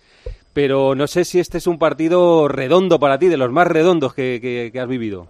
[0.53, 4.12] pero no sé si este es un partido redondo para ti, de los más redondos
[4.12, 5.29] que, que- que has vivido.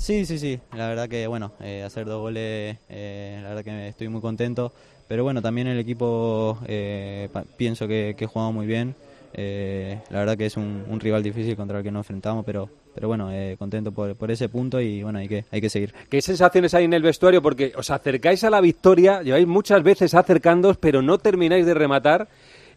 [0.00, 0.58] Sí, sí, sí.
[0.74, 4.72] La verdad que, bueno, eh, hacer dos goles, eh, la verdad que estoy muy contento.
[5.06, 8.94] Pero bueno, también el equipo eh, pienso que, que jugamos muy bien.
[9.34, 13.08] Eh, la verdad que es un, rival difícil contra el que nos enfrentamos, pero, pero
[13.08, 15.92] bueno, contento por, ese punto y bueno, hay que, hay que seguir.
[16.08, 17.42] ¿Qué sensaciones hay en el vestuario?
[17.42, 22.26] Porque os acercáis a la victoria, lleváis muchas veces acercándoos, pero no termináis de rematar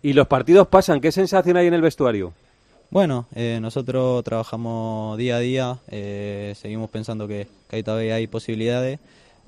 [0.01, 0.99] y los partidos pasan.
[0.99, 2.33] ¿Qué sensación hay en el vestuario?
[2.93, 8.27] Bueno, eh, nosotros trabajamos día a día, eh, seguimos pensando que, que ahí todavía hay
[8.27, 8.99] posibilidades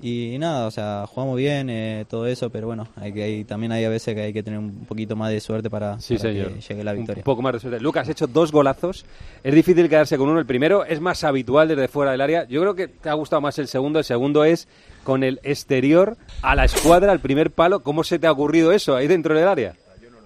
[0.02, 3.70] y nada, o sea, jugamos bien, eh, todo eso, pero bueno, hay que, hay, también
[3.70, 6.32] hay a veces que hay que tener un poquito más de suerte para, Sí, para
[6.32, 6.54] señor.
[6.54, 7.20] que llegue la victoria.
[7.20, 7.78] Un poco más de suerte.
[7.78, 9.06] Lucas, has hecho dos golazos.
[9.44, 10.40] Es difícil quedarse con uno.
[10.40, 12.48] El primero es más habitual desde fuera del área.
[12.48, 14.00] Yo creo que te ha gustado más el segundo.
[14.00, 14.66] El segundo es
[15.04, 17.84] con el exterior a la escuadra, al primer palo.
[17.84, 19.76] ¿Cómo se te ha ocurrido eso ahí dentro del área?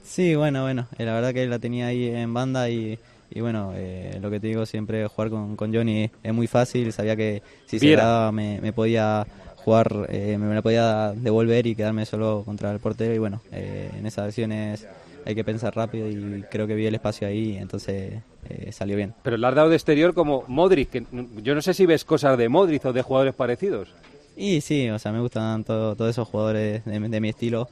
[0.03, 2.99] Sí, bueno, bueno, la verdad que la tenía ahí en banda y,
[3.31, 6.93] y bueno, eh, lo que te digo siempre, jugar con, con Johnny es muy fácil,
[6.93, 8.05] sabía que si se Viera.
[8.05, 12.81] daba me, me podía jugar, eh, me la podía devolver y quedarme solo contra el
[12.81, 14.87] portero y bueno, eh, en esas acciones
[15.27, 18.14] hay que pensar rápido y creo que vi el espacio ahí, entonces
[18.49, 19.12] eh, salió bien.
[19.23, 20.88] Pero le has dado de exterior como Modric.
[20.90, 21.05] Que
[21.43, 23.88] yo no sé si ves cosas de Modric o de jugadores parecidos.
[24.35, 27.69] Y sí, o sea, me gustan todo- todos esos jugadores de, de mi estilo.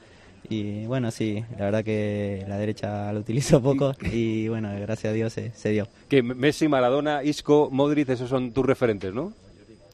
[0.51, 5.15] Y bueno, sí, la verdad que la derecha lo utilizo poco y bueno, gracias a
[5.15, 5.89] Dios se, se dio.
[6.09, 9.33] Que Messi, Maradona, Isco, Modric, esos son tus referentes, ¿no?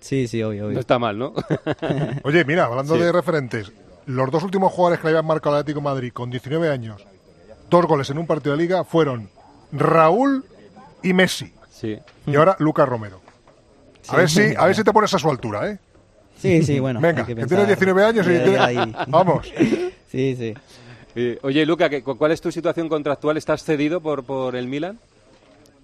[0.01, 0.75] Sí, sí, obvio, obvio.
[0.75, 1.33] No está mal, ¿no?
[2.25, 3.01] Oye, mira, hablando Sí.
[3.03, 3.73] de referentes,
[4.07, 7.05] los dos últimos jugadores que le habían marcado al Atlético de Madrid con 19 años,
[7.71, 9.29] dos goles en un partido de liga, fueron
[9.73, 10.45] Raúl
[11.03, 11.53] y Messi.
[11.71, 11.99] Sí.
[12.27, 13.21] Y ahora Lucas Romero.
[14.09, 14.17] A Sí.
[14.17, 15.79] ver si, a ver si te pones a su altura, ¿eh?
[16.37, 17.01] Sí, sí, bueno.
[17.01, 18.77] Venga, que, pensar tienes 19 años y tienes- ahí.
[19.09, 19.51] Vamos.
[20.15, 20.55] Sí, sí.
[21.17, 23.37] Eh, oye, Luca, ¿qué- cu- ¿cuál es tu situación contractual?
[23.37, 24.99] ¿Estás cedido por, por el Milan?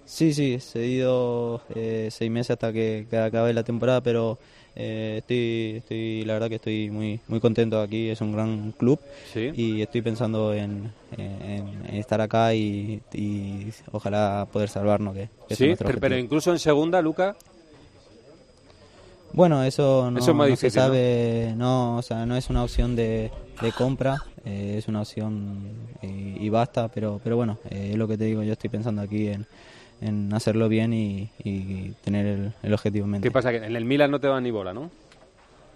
[0.05, 4.37] Sí, sí, he cedido eh, seis meses hasta que, que acabe la temporada, pero
[4.75, 8.99] eh, estoy, estoy, la verdad que estoy muy, muy contento aquí, es un gran club
[9.33, 9.51] Sí.
[9.53, 15.55] y estoy pensando en, en- en estar acá y, y ojalá poder salvarnos, que, que
[15.57, 17.35] Sí, pero, incluso en segunda, Luca.
[19.33, 21.97] Bueno, eso no, Eso es más no se sabe, ¿no?
[21.97, 25.69] o sea, no es una opción de, de compra, eh, es una opción
[26.01, 29.01] y, y basta, pero, pero bueno, eh, es lo que te digo, yo estoy pensando
[29.01, 29.45] aquí en,
[30.01, 33.27] en hacerlo bien y, y tener el, el objetivo en mente.
[33.27, 33.51] ¿Qué pasa?
[33.51, 34.89] Que en el Milan no te dan ni bola, ¿no?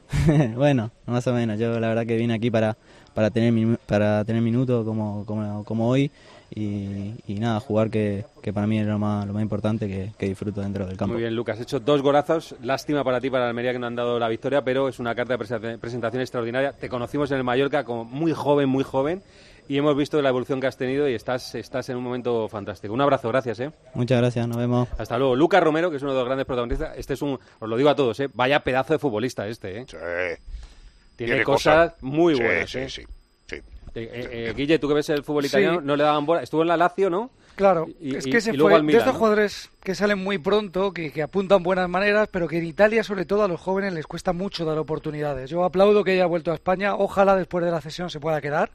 [0.55, 2.77] bueno, más o menos, yo la verdad que vine aquí para,
[3.13, 6.11] para tener para tener minutos como, como, como hoy
[6.53, 10.11] y, y nada, jugar que, que para mí es lo más, lo más importante que,
[10.17, 11.13] que disfruto dentro del campo.
[11.13, 11.57] Muy bien, Lucas.
[11.57, 12.55] Has hecho dos golazos.
[12.61, 15.37] Lástima para ti, para Almería, que no han dado la victoria, pero es una carta
[15.37, 16.71] de presentación extraordinaria.
[16.73, 19.21] Te conocimos en el Mallorca como muy joven, muy joven,
[19.67, 22.93] y hemos visto la evolución que has tenido y estás, estás en un momento fantástico.
[22.93, 23.71] Un abrazo, gracias, ¿eh?
[23.93, 24.87] Muchas gracias, nos vemos.
[24.97, 25.35] Hasta luego.
[25.35, 26.97] Lucas Romero, que es uno de los grandes protagonistas.
[26.97, 28.29] Este es un, os lo digo a todos, ¿eh?
[28.33, 29.85] Vaya pedazo de futbolista este, ¿eh?
[29.85, 32.03] Tiene, Tiene cosas, cosas.
[32.03, 32.89] muy Sí, buenas, sí, ¿eh?
[32.89, 33.01] sí,
[33.47, 33.55] sí.
[33.55, 33.61] Eh,
[33.95, 35.47] eh, eh, Guille, tú que ves el fútbol Sí.
[35.47, 36.41] italiano, no le daban bola.
[36.43, 37.31] Estuvo en la Lazio, ¿no?
[37.55, 39.17] Claro, Y- es que se y luego fue de estos ¿no?
[39.19, 43.23] jugadores que salen muy pronto, que, que apuntan buenas maneras, pero que en Italia, sobre
[43.23, 45.49] todo a los jóvenes, les cuesta mucho dar oportunidades.
[45.49, 46.95] Yo aplaudo que haya vuelto a España.
[46.95, 48.71] Ojalá después de la cesión se pueda quedar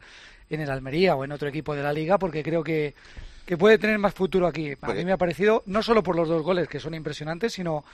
[0.51, 2.95] en el Almería o en otro equipo de la liga, porque creo que,
[3.47, 4.75] que puede tener más futuro aquí.
[4.83, 7.85] A mí me ha parecido, no solo por los dos goles, que son impresionantes, sino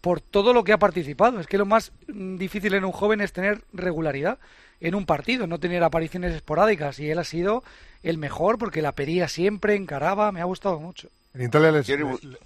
[0.00, 1.40] por todo lo que ha participado.
[1.40, 4.38] Es que lo más mm, difícil en un joven es tener regularidad
[4.80, 6.98] en un partido, no tener apariciones esporádicas.
[6.98, 7.62] Y él ha sido
[8.02, 11.10] el mejor porque la pedía siempre, encaraba, me ha gustado mucho.
[11.32, 11.98] En Italia les- le,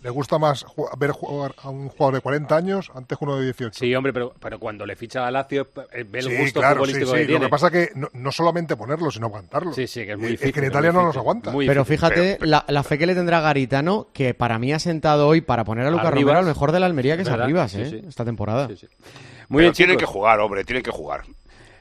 [0.02, 0.66] le gusta más
[0.98, 3.78] ver jugar a un jugador de 40 años antes que uno de 18.
[3.78, 6.84] Sí, hombre, pero, pero cuando le ficha a Lazio, eh, ve el Sí, gusto claro,
[6.84, 7.16] sí, futbolístico sí.
[7.16, 7.44] que Lo tiene.
[7.46, 9.72] que pasa que no, no solamente ponerlo, sino aguantarlo.
[9.72, 10.52] Sí, sí, que es muy Eh, difícil.
[10.52, 11.50] que en es Italia muy no los difícil, aguanta.
[11.50, 11.96] muy Pero difícil.
[11.98, 15.64] fíjate la, la fe que le tendrá Garitano, que para mí ha sentado hoy para
[15.64, 16.10] poner a Lucas.
[16.12, 17.44] Romero al mejor de la Almería, que es ¿Verdad?
[17.44, 17.86] Arribas, Sí, ¿eh?
[17.86, 18.02] sí.
[18.06, 18.68] esta temporada.
[18.68, 21.22] Muy Pero bien, tienen que jugar, hombre, tienen que jugar.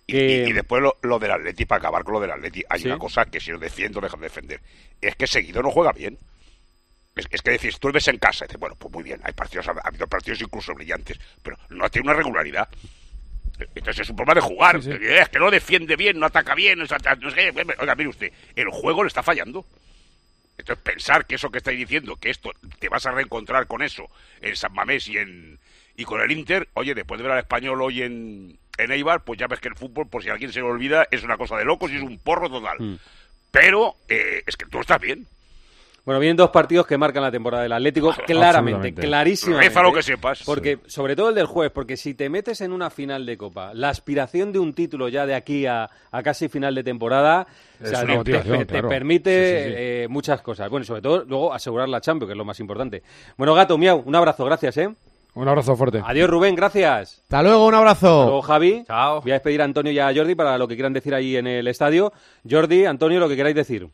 [0.07, 2.79] Y, y- y después lo, lo del Atleti, para acabar con lo del Atleti, hay
[2.81, 2.87] Sí.
[2.87, 4.61] una cosa que si lo defiendo, dejan de defender.
[5.01, 6.17] Es que seguido no juega bien.
[7.15, 9.33] Es, es que decís, tú ves en casa, y dices, bueno, pues muy bien, hay
[9.33, 12.67] partidos, ha habido partidos incluso brillantes, pero no tiene una regularidad.
[13.75, 14.77] Entonces es un problema de jugar.
[14.77, 16.79] Es que no defiende bien, no ataca bien.
[16.79, 16.85] no.
[17.79, 19.65] Oiga, mire usted, el juego le está fallando.
[20.57, 24.09] Entonces pensar que eso que estáis diciendo, que esto te vas a reencontrar con eso
[24.41, 25.59] en San Mamés y en
[25.95, 29.39] y con el Inter, oye, después de ver al español hoy en, en Eibar, pues
[29.39, 31.55] ya ves que el fútbol, por si a alguien se le olvida, es una cosa
[31.55, 32.99] de locos y es un porro total.
[33.51, 35.27] Pero eh, es que tú estás bien.
[36.05, 39.01] Bueno, vienen dos partidos que marcan la temporada del Atlético, claramente, absolutamente.
[39.01, 39.69] clarísimamente.
[39.69, 40.43] Reza lo que sepas.
[40.45, 43.73] Porque, sobre todo el del jueves, porque si te metes en una final de Copa,
[43.73, 47.47] la aspiración de un título ya de aquí a, a casi final de temporada,
[47.81, 49.75] o sea, te- permite Sí, sí, sí.
[49.77, 50.69] eh, muchas cosas.
[50.69, 53.01] Bueno, y sobre todo, luego asegurar la Champions, que es lo más importante.
[53.37, 54.89] Bueno, Gato, miau, un abrazo, gracias, ¿eh?
[55.35, 56.01] Un abrazo fuerte.
[56.05, 57.21] Adiós, Rubén, gracias.
[57.23, 58.07] Hasta luego, un abrazo.
[58.19, 58.83] Hasta luego, Javi.
[58.85, 59.21] Chao.
[59.21, 61.47] Voy a despedir a Antonio y a Jordi para lo que quieran decir ahí en
[61.47, 62.11] el estadio.
[62.47, 63.87] Jordi, Antonio, lo que queráis decir.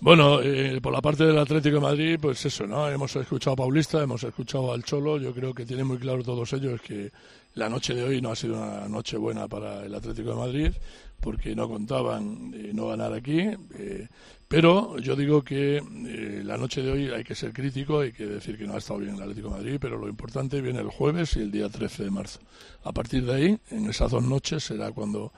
[0.00, 2.88] Bueno, eh, por la parte del Atlético de Madrid, pues eso, ¿no?
[2.88, 5.18] Hemos escuchado a Paulista, hemos escuchado al Cholo.
[5.18, 7.10] Yo creo que tienen muy claro todos ellos que
[7.54, 10.72] la noche de hoy no ha sido una noche buena para el Atlético de Madrid,
[11.20, 13.40] porque no contaban eh, no ganar aquí.
[13.40, 14.08] eh,
[14.48, 18.24] pero yo digo que eh, la noche de hoy hay que ser crítico, hay que
[18.24, 20.88] decir que no ha estado bien el Atlético de Madrid, pero lo importante viene el
[20.88, 22.40] jueves y el día 13 de marzo.
[22.82, 25.32] A partir de ahí, en esas dos noches, será cuando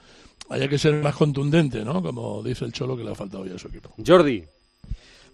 [0.49, 2.01] haya que ser más contundente, ¿no?
[2.01, 3.93] Como dice el Cholo que le ha faltado ya a su equipo.
[4.05, 4.45] Jordi.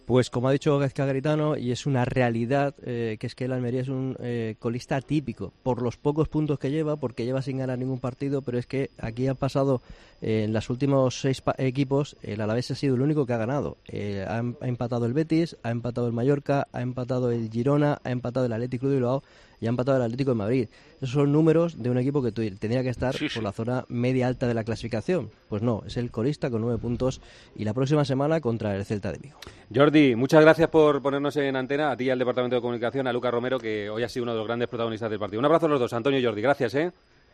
[0.07, 3.51] Pues como ha dicho Gazca Garitano, y es una realidad, eh, que es que el
[3.51, 7.57] Almería es un eh, colista atípico, por los pocos puntos que lleva, porque lleva sin
[7.57, 9.81] ganar ningún partido, pero es que aquí han pasado,
[10.21, 13.38] eh, en los últimos seis pa- equipos, el Alavés ha sido el único que ha
[13.38, 13.77] ganado.
[13.88, 17.99] Eh, ha, em- ha empatado el Betis, ha empatado el Mallorca, ha empatado el Girona,
[18.03, 19.23] ha empatado el Atlético de Bilbao
[19.60, 20.67] y ha empatado el Atlético de Madrid.
[20.97, 24.47] Esos son números de un equipo que tendría que estar por la zona media alta
[24.47, 25.30] de la clasificación.
[25.49, 27.21] Pues no, es el colista con nueve puntos
[27.56, 29.38] y la próxima semana contra el Celta de Vigo.
[29.73, 33.13] Jordi, muchas gracias por ponernos en antena, a ti y al Departamento de Comunicación, a
[33.13, 35.39] Luca Romero, que hoy ha sido uno de los grandes protagonistas del partido.
[35.39, 36.91] Un abrazo a los dos, Antonio y Jordi, gracias, ¿eh?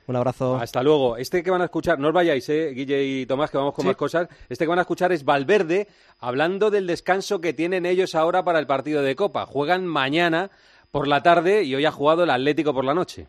[0.08, 0.56] Un abrazo.
[0.58, 1.18] Hasta luego.
[1.18, 2.72] Este que van a escuchar, no os vayáis, ¿eh?
[2.76, 3.88] Guille y Tomás, que vamos con Sí.
[3.88, 4.28] más cosas.
[4.50, 5.88] Este que van a escuchar es Valverde,
[6.20, 9.46] hablando del descanso que tienen ellos ahora para el partido de Copa.
[9.46, 10.52] Juegan mañana
[10.92, 13.28] por la tarde y hoy ha jugado el Atlético por la noche.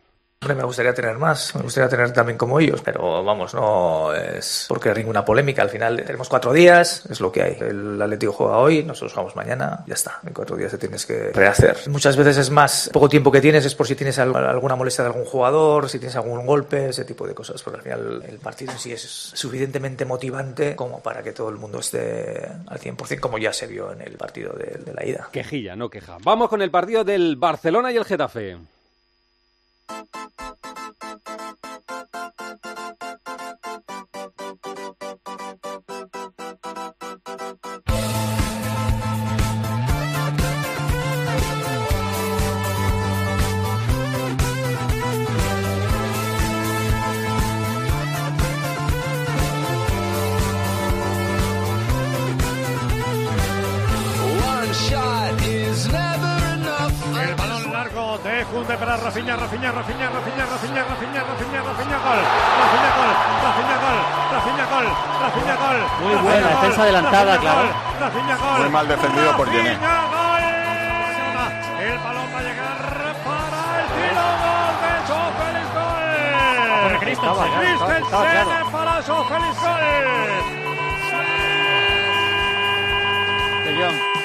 [0.53, 4.89] Me gustaría tener más, me gustaría tener también como ellos, pero vamos, no es porque
[4.89, 5.61] hay ninguna polémica.
[5.61, 7.57] Al final tenemos cuatro días, es lo que hay.
[7.59, 10.19] El Atlético juega hoy, nosotros jugamos mañana, ya está.
[10.25, 11.77] En cuatro días te tienes que rehacer.
[11.87, 15.03] Muchas veces es más, poco tiempo que tienes es por si tienes al- alguna molestia
[15.03, 18.37] de algún jugador, si tienes algún golpe, ese tipo de cosas, porque al final el
[18.39, 23.19] partido en sí es suficientemente motivante como para que todo el mundo esté al 100%,
[23.19, 25.29] como ya se vio en el partido de la ida.
[25.31, 26.17] Quejilla, no queja.
[26.23, 28.57] Vamos con el partido del Barcelona y el Getafe.
[59.15, 62.19] Rafinha, Rafinha, Rafinha, Rafinha, Rafinha, Rafinha, Rafinha, Rafinha, gol.
[62.59, 63.15] Rafinha, gol.
[63.45, 63.99] Rafinha, gol.
[64.35, 64.87] Rafinha, gol.
[65.23, 65.79] Rafinha, gol.
[66.03, 67.69] Muy buena, defensa adelantada, claro.
[67.97, 68.59] Rafinha, gol.
[68.59, 69.55] Muy mal defendido por gol.
[71.79, 72.77] El balón va a llegar
[73.23, 74.99] para el tiro, gol de
[75.39, 76.11] Félix, gol.
[76.99, 79.79] Christensen, para Félix, gol.
[83.63, 84.24] De Jong.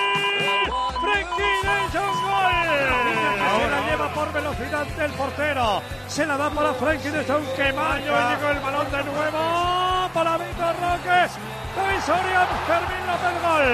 [4.14, 5.82] Por velocidad del portero.
[6.08, 7.44] Se la da para Frenkie de Jong.
[7.56, 11.28] Que maño y llegó el balón de nuevo para Víctor Roque.
[11.76, 13.68] David Soria, Fermín López, gol.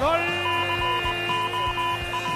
[0.00, 0.24] Gol.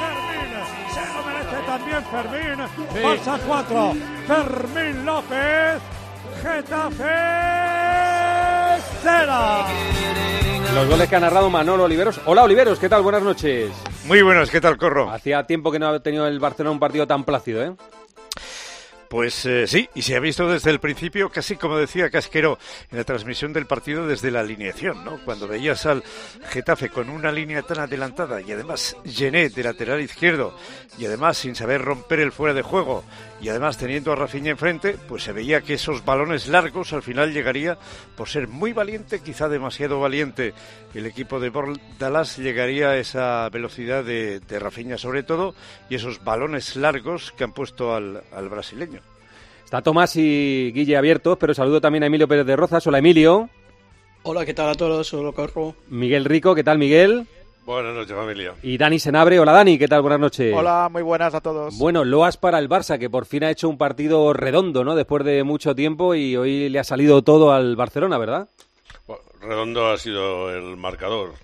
[0.00, 0.50] Fermín.
[0.94, 2.58] Se lo merece también Fermín.
[2.92, 3.00] Sí.
[3.00, 3.94] Barça 4.
[4.26, 5.82] Fermín López.
[6.42, 7.16] Getafe
[9.02, 9.32] 0.
[10.74, 12.20] Los goles que ha narrado Manolo Oliveros.
[12.26, 13.02] Hola Oliveros, ¿qué tal?
[13.02, 13.72] Buenas noches.
[14.08, 15.10] Muy buenas, ¿qué tal, Corro?
[15.10, 17.74] Hacía tiempo que no ha tenido el Barcelona un partido tan plácido, ¿eh?
[19.10, 22.58] Pues eh, sí, y se ha visto desde el principio, casi como decía Casquero
[22.90, 25.18] en la transmisión del partido, desde la alineación, ¿no?
[25.26, 26.02] Cuando veías al
[26.48, 30.56] Getafe con una línea tan adelantada y además Gené de lateral izquierdo
[30.98, 33.04] y además sin saber romper el fuera de juego
[33.40, 37.32] y además teniendo a Rafinha enfrente, pues se veía que esos balones largos al final
[37.32, 37.78] llegaría
[38.16, 40.54] por ser muy valiente, quizá demasiado valiente.
[40.94, 45.54] El equipo de Bordalas llegaría a esa velocidad de, de Rafinha sobre todo
[45.88, 49.00] y esos balones largos que han puesto al, al brasileño.
[49.64, 52.86] Está Tomás y Guille abiertos, pero saludo también a Emilio Pérez de Rozas.
[52.86, 53.50] Hola Emilio.
[54.22, 55.12] Hola, ¿qué tal a todos?
[55.14, 55.74] Hola, Corro.
[55.88, 57.26] Miguel Rico, ¿qué tal Miguel?
[57.68, 58.54] Buenas noches, familia.
[58.62, 59.38] Y Dani Senabre.
[59.38, 60.00] Hola Dani, ¿qué tal?
[60.00, 60.54] Buenas noches.
[60.56, 61.76] Hola, muy buenas a todos.
[61.76, 64.96] Bueno, loas para el Barça, que por fin ha hecho un partido redondo, ¿no?
[64.96, 68.48] Después de mucho tiempo y hoy le ha salido todo al Barcelona, ¿verdad?
[69.06, 71.34] Bueno, Redondo ha sido el marcador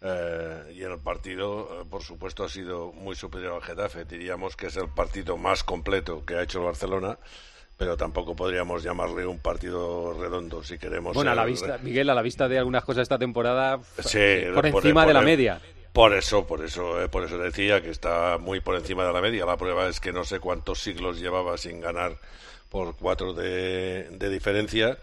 [0.00, 4.04] eh, y en el partido, eh, por supuesto, ha sido muy superior al Getafe.
[4.04, 7.18] Diríamos que es el partido más completo que ha hecho el Barcelona,
[7.76, 11.14] pero tampoco podríamos llamarle un partido redondo si queremos.
[11.14, 14.18] Bueno, a la vista, Miguel, a la vista de algunas cosas esta temporada, Sí,
[14.54, 15.60] por por- encima de la por- media.
[15.92, 19.20] Por eso, por eso, eh, por eso decía que está muy por encima de la
[19.20, 19.46] media.
[19.46, 22.16] La prueba es que no sé cuántos siglos llevaba sin ganar
[22.68, 24.98] por cuatro de, de diferencia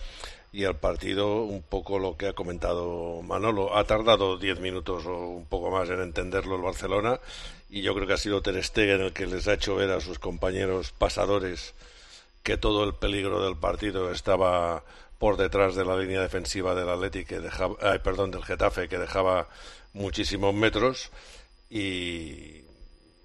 [0.51, 5.17] y el partido, un poco lo que ha comentado Manolo, ha tardado diez minutos o
[5.17, 7.22] un poco más en entenderlo el Barcelona
[7.69, 10.01] y yo creo que ha sido Ter Stegen el que les ha hecho ver a
[10.01, 11.74] sus compañeros pasadores
[12.43, 14.83] que todo el peligro del partido estaba
[15.17, 18.97] por detrás de la línea defensiva del Atleti que dejaba, ay, perdón, del Getafe que
[18.97, 19.47] dejaba
[19.93, 21.11] muchísimos metros
[21.69, 22.61] y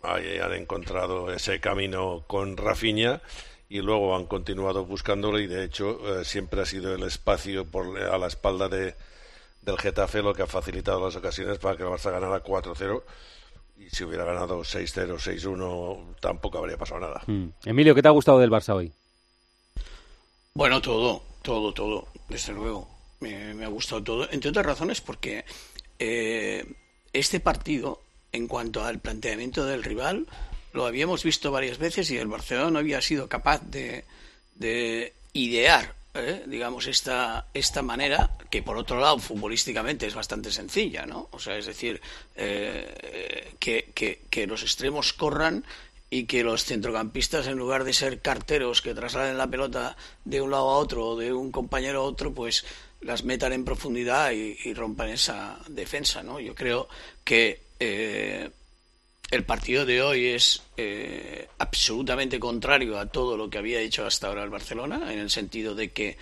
[0.02, 3.22] ahí han encontrado ese camino con Rafinha
[3.68, 7.98] y luego han continuado buscándolo y de hecho eh, siempre ha sido el espacio por,
[7.98, 8.94] a la espalda de,
[9.62, 13.02] del Getafe lo que ha facilitado las ocasiones para que el Barça ganara 4-0
[13.78, 17.22] y si hubiera ganado 6-0, 6-1 tampoco habría pasado nada.
[17.26, 17.48] Mm.
[17.64, 18.92] Emilio, ¿qué te ha gustado del Barça hoy?
[20.56, 22.88] Bueno, todo, todo, todo, desde luego.
[23.20, 25.44] Me, ha gustado todo, entre otras razones porque
[25.98, 26.64] eh,
[27.12, 28.00] este partido,
[28.32, 30.26] en cuanto al planteamiento del rival,
[30.72, 34.06] lo habíamos visto varias veces y el Barcelona había sido capaz de,
[34.54, 36.42] de idear, ¿eh?
[36.46, 41.28] digamos, esta, esta manera, que por otro lado, futbolísticamente es bastante sencilla, ¿no?
[41.32, 42.00] O sea, es decir,
[42.34, 45.66] eh, que, que, que los extremos corran
[46.16, 50.50] y que los centrocampistas, en lugar de ser carteros que trasladen la pelota de un
[50.50, 52.64] lado a otro o de un compañero a otro, pues
[53.02, 56.40] las metan en profundidad y, rompan esa defensa, ¿no?
[56.40, 56.88] Yo creo
[57.22, 58.48] que eh,
[59.30, 64.28] el partido de hoy es eh, absolutamente contrario a todo lo que había hecho hasta
[64.28, 66.16] ahora el Barcelona, en el sentido de que,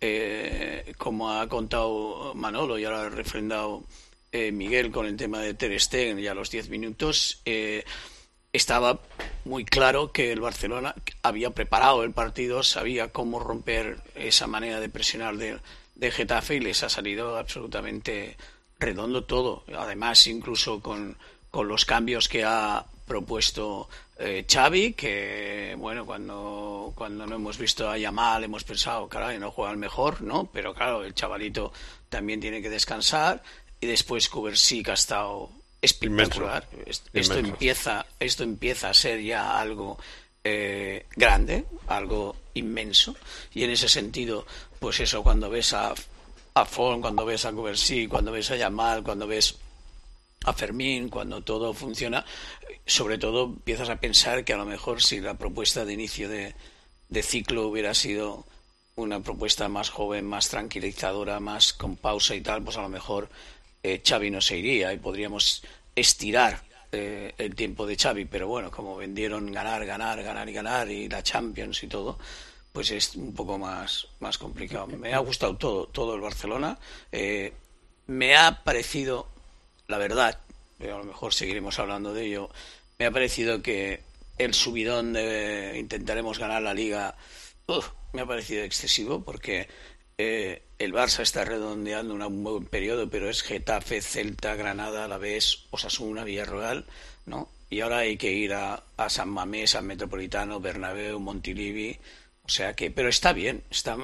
[0.00, 3.84] eh, como ha contado Manolo y ahora ha refrendado
[4.32, 7.42] Miguel con el tema de Ter Stegen ya los 10 minutos,
[8.52, 9.00] estaba
[9.44, 14.88] muy claro que el Barcelona había preparado el partido, sabía cómo romper esa manera de
[14.88, 15.58] presionar de,
[15.94, 18.36] de Getafe y les ha salido absolutamente
[18.78, 19.64] redondo todo.
[19.76, 21.16] Además, incluso con,
[21.50, 23.88] con los cambios que ha propuesto
[24.18, 29.50] eh, Xavi, que bueno, cuando, cuando no hemos visto a Yamal hemos pensado, caray, no
[29.50, 30.48] juega el mejor, ¿no?
[30.52, 31.72] Pero claro, el chavalito
[32.08, 33.42] también tiene que descansar.
[33.80, 35.50] Y después Kubersic ha estado
[35.84, 36.66] espectacular.
[36.86, 37.38] Esto Inmenso.
[37.38, 39.98] empieza, esto empieza a ser ya algo
[40.42, 43.16] eh, grande, algo inmenso.
[43.52, 44.46] Y en ese sentido,
[44.78, 45.94] pues eso, cuando ves a,
[46.54, 49.56] a Fon, cuando ves a Kubersic, cuando ves a Yamal, cuando ves
[50.44, 52.24] a Fermín, cuando todo funciona,
[52.86, 56.54] sobre todo empiezas a pensar que a lo mejor si la propuesta de inicio de,
[57.08, 58.44] de ciclo hubiera sido
[58.96, 63.28] una propuesta más joven, más tranquilizadora, más con pausa y tal, pues a lo mejor
[63.84, 65.62] eh, Xavi no se iría y podríamos
[65.94, 70.90] estirar eh, el tiempo de Xavi, pero bueno, como vendieron ganar, ganar, ganar y ganar
[70.90, 72.18] y la Champions y todo,
[72.72, 74.86] pues es un poco más, más complicado.
[74.86, 76.78] Me ha gustado todo, todo el Barcelona.
[77.12, 77.52] Eh,
[78.06, 79.28] me ha parecido,
[79.86, 80.40] la verdad,
[80.78, 82.50] pero a lo mejor seguiremos hablando de ello,
[82.98, 84.00] me ha parecido que
[84.38, 87.16] el subidón de intentaremos ganar la liga
[88.12, 89.68] me ha parecido excesivo porque
[90.18, 95.18] eh, el Barça está redondeando un buen periodo, pero es Getafe, Celta, Granada, a la
[95.18, 96.84] vez Osasuna, Villarreal,
[97.26, 97.48] ¿no?
[97.70, 101.98] Y ahora hay que ir a, a San Mamés, San Metropolitano, Bernabéu, Montilivi,
[102.44, 103.96] o sea que, pero está bien, está,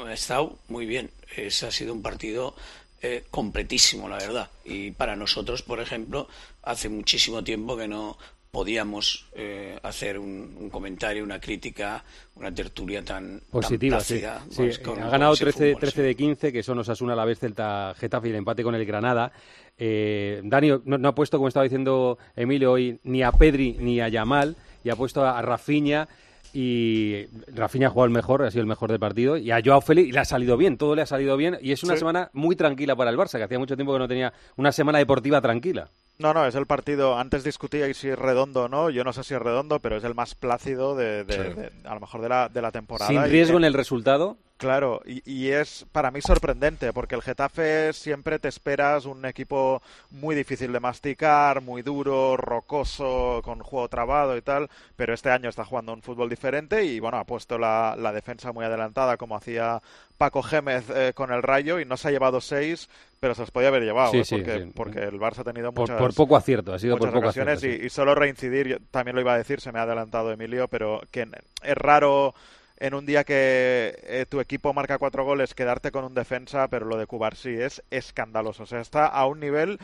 [0.68, 1.10] muy bien.
[1.36, 2.54] Ese ha sido un partido
[3.02, 4.50] eh, completísimo, la verdad.
[4.64, 6.26] Y para nosotros, por ejemplo,
[6.62, 8.16] hace muchísimo tiempo que no
[8.50, 14.14] podíamos eh, hacer un, un comentario, una crítica, una tertulia tan, Positiva, tan sí.
[14.20, 14.44] plácida.
[14.50, 17.14] Sí, pues, eh, con- ha ganado ese 13, fútbol, 13 de 15, que son Osasuna,
[17.14, 19.32] la vez Celta, Getafe y el empate con el Granada.
[19.78, 24.00] Eh, Dani no, no ha puesto, como estaba diciendo Emilio hoy, ni a Pedri ni
[24.00, 26.08] a Yamal, y ha puesto a, a Rafinha.
[26.52, 29.36] Y Rafinha ha jugado el mejor, ha sido el mejor del partido.
[29.36, 31.56] Y a Joao Félix y le ha salido bien, todo le ha salido bien.
[31.62, 32.00] Y es una Sí.
[32.00, 34.98] semana muy tranquila para el Barça, que hacía mucho tiempo que no tenía una semana
[34.98, 35.88] deportiva tranquila.
[36.20, 37.18] No, no, es el partido.
[37.18, 38.90] Antes discutíais si es redondo o no.
[38.90, 41.54] Yo no sé si es redondo, pero es el más plácido de, de- Sí.
[41.60, 43.08] de- a lo mejor de la, de la temporada.
[43.10, 44.36] Sin riesgo en el resultado.
[44.60, 49.80] Claro, y, y es para mí sorprendente, porque el Getafe siempre te esperas un equipo
[50.10, 55.48] muy difícil de masticar, muy duro, rocoso, con juego trabado y tal, pero este año
[55.48, 59.34] está jugando un fútbol diferente y bueno, ha puesto la, la defensa muy adelantada como
[59.34, 59.80] hacía
[60.18, 63.50] Paco Gémez eh, con el Rayo y no se ha llevado seis, pero se los
[63.50, 64.72] podía haber llevado, Sí, eh, porque, sí.
[64.76, 65.98] porque el Barça ha tenido Por- muchas...
[65.98, 69.14] por poco acierto, ha sido por poco ocasiones acierto, y, y solo reincidir, yo también
[69.14, 71.26] lo iba a decir, se me ha adelantado Emilio, pero que
[71.62, 72.34] es raro
[72.80, 76.86] en un día que eh, tu equipo marca cuatro goles quedarte con un defensa, pero
[76.86, 78.62] lo de Cubar sí es escandaloso.
[78.64, 79.78] O sea, está a un nivel...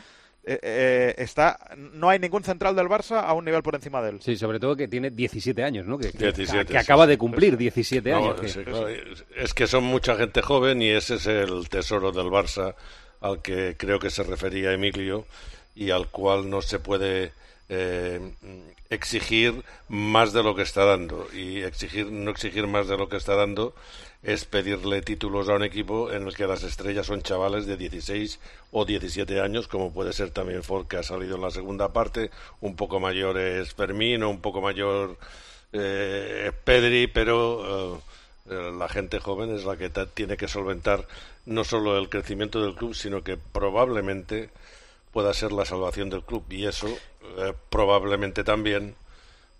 [0.49, 4.11] eh, eh, está no hay ningún central del Barça a un nivel por encima de
[4.11, 4.21] él.
[4.21, 5.97] Sí, sobre todo que tiene 17 años, ¿no?
[5.97, 8.39] Que, que- 17, que sí, acaba sí, de cumplir 17 No, años.
[8.41, 12.11] que- sí, claro, es- es que son mucha gente joven y ese es el tesoro
[12.13, 12.75] del Barça
[13.19, 15.25] al que creo que se refería Emilio
[15.75, 17.31] y al cual no se puede
[17.69, 18.19] eh,
[18.89, 23.17] exigir más de lo que está dando y exigir no exigir más de lo que
[23.17, 23.73] está dando
[24.23, 28.39] es pedirle títulos a un equipo en el que las estrellas son chavales de 16
[28.71, 32.31] o 17 años, como puede ser también Ford, que ha salido en la segunda parte.
[32.59, 35.17] Un poco mayor es Fermín, o un poco mayor
[35.71, 38.01] eh, es Pedri, pero
[38.49, 41.07] eh, la gente joven es la que tiene que solventar
[41.45, 44.49] no solo el crecimiento del club, sino que probablemente
[45.17, 46.43] pueda ser la salvación del club.
[46.51, 46.87] Y eso
[47.39, 48.93] eh, probablemente también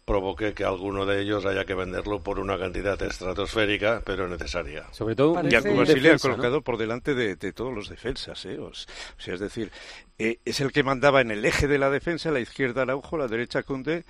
[0.05, 4.85] provoque que alguno de ellos haya que venderlo por una cantidad estratosférica, pero necesaria.
[4.91, 8.45] Sobre todo Y Alco Basile ha colocado por delante de, de todos los defensas.
[8.45, 8.59] ¿eh?
[8.59, 8.71] O
[9.17, 9.71] sea, es decir,
[10.19, 13.27] eh, es el que mandaba en el eje de la defensa, la izquierda Araujo, la
[13.27, 14.05] derecha Conde,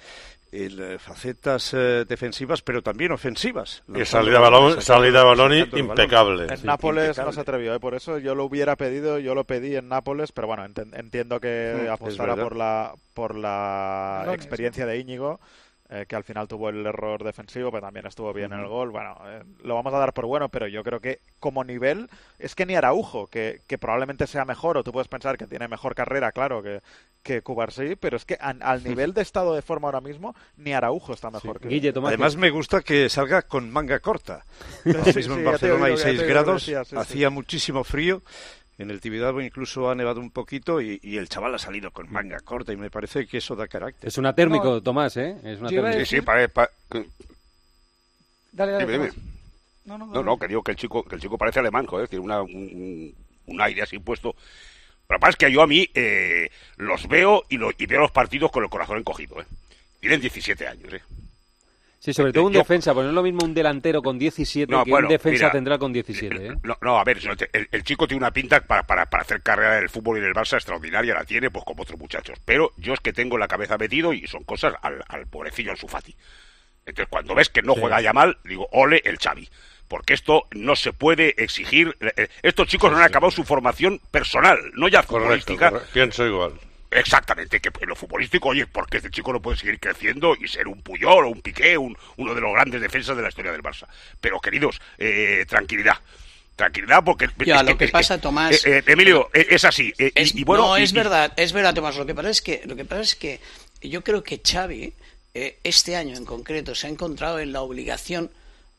[0.52, 3.84] en eh, facetas eh, defensivas, pero también ofensivas.
[3.94, 6.44] Y salida de balón- salida de balón impecable.
[6.50, 7.34] En Sí, Nápoles no impecable.
[7.34, 7.80] se atrevió, ¿eh?
[7.80, 11.74] por eso yo lo hubiera pedido, yo lo pedí en Nápoles, pero bueno, entiendo que
[11.78, 14.36] Mm, es apostara por la por la Balones.
[14.36, 15.40] experiencia de Íñigo,
[15.90, 18.92] eh, que al final tuvo el error defensivo, pero también estuvo bien en el gol.
[18.92, 22.10] Bueno, eh, lo vamos a dar por bueno, pero yo creo que como nivel
[22.40, 25.68] es que ni Araujo, que, que probablemente sea mejor, o tú puedes pensar que tiene
[25.68, 26.82] mejor carrera, claro, que,
[27.24, 30.74] que Cubarsí, pero es que an- al nivel de estado de forma ahora mismo, ni
[30.74, 34.46] Araujo está mejor que Además me gusta que salga con manga corta.
[34.92, 36.54] Ahora Sí, mismo sí, en ya te Barcelona digo, hay ya te 6 digo, grados,
[36.54, 37.02] decía, sí, sí.
[37.02, 38.22] hacía muchísimo frío.
[38.80, 42.12] En el Tibidabo incluso ha nevado un poquito y, y el chaval ha salido con
[42.12, 44.08] manga corta y me parece que eso da carácter.
[44.08, 45.36] Es una térmico, Tomás, ¿eh?
[45.44, 45.98] Es una térmico.
[45.98, 46.70] decir- Sí, sí, pare- pa-
[48.52, 48.86] Dale, dale.
[48.86, 49.08] Dime, dime.
[49.10, 49.24] Tomás.
[49.86, 52.08] No, no, No, no, que digo que el chico, que el chico parece alemán, joder,
[52.08, 53.14] tiene una, un,
[53.48, 54.34] un- aire así puesto.
[55.08, 57.86] Pero lo que pasa es que yo a mí eh, los veo y, lo- y
[57.86, 59.46] veo los partidos con el corazón encogido, ¿eh?
[60.02, 61.02] Tienen 17 años, ¿eh?
[62.00, 64.72] Sí, sobre todo un Yo- defensa, pues no es lo mismo un delantero con 17
[64.72, 66.54] No, que bueno, un defensa mira, tendrá con 17, ¿eh?
[66.64, 67.18] No, no, a ver,
[67.54, 70.34] el, el chico tiene una pinta para, para, para hacer carrera del fútbol y del
[70.34, 72.38] Barça extraordinaria, la tiene pues como otros muchachos.
[72.46, 75.88] Pero yo es que tengo la cabeza metido y son cosas al, al pobrecillo Ansu
[75.88, 76.16] Fati.
[76.86, 77.82] Entonces cuando ves que no Sí.
[77.82, 79.50] juega ya mal, digo, ole el Xavi.
[79.88, 81.96] Porque esto no se puede exigir.
[82.02, 85.70] eh, eh, Estos chicos no han acabado su formación personal, no ya Correcto, futbolística.
[85.72, 85.90] correcto.
[85.94, 86.54] pienso igual.
[87.00, 90.68] Exactamente, que en lo futbolístico, oye, porque este chico no puede seguir creciendo y ser
[90.68, 93.62] un Puyol o un Piqué, un- uno de los grandes defensas de la historia del
[93.62, 93.88] Barça.
[94.22, 95.96] Pero, queridos, eh, tranquilidad.
[96.56, 97.28] Tranquilidad, porque...
[97.46, 99.94] Ya, lo que pasa, Tomás- eh, eh, Emilio, eh, es así.
[99.98, 101.96] y- bueno, no, y- es verdad, es verdad, Tomás.
[101.98, 103.40] Lo que pasa es que, lo que, pasa es que
[103.82, 104.94] yo creo que Xavi,
[105.36, 108.32] eh, este año en concreto, se ha encontrado en la obligación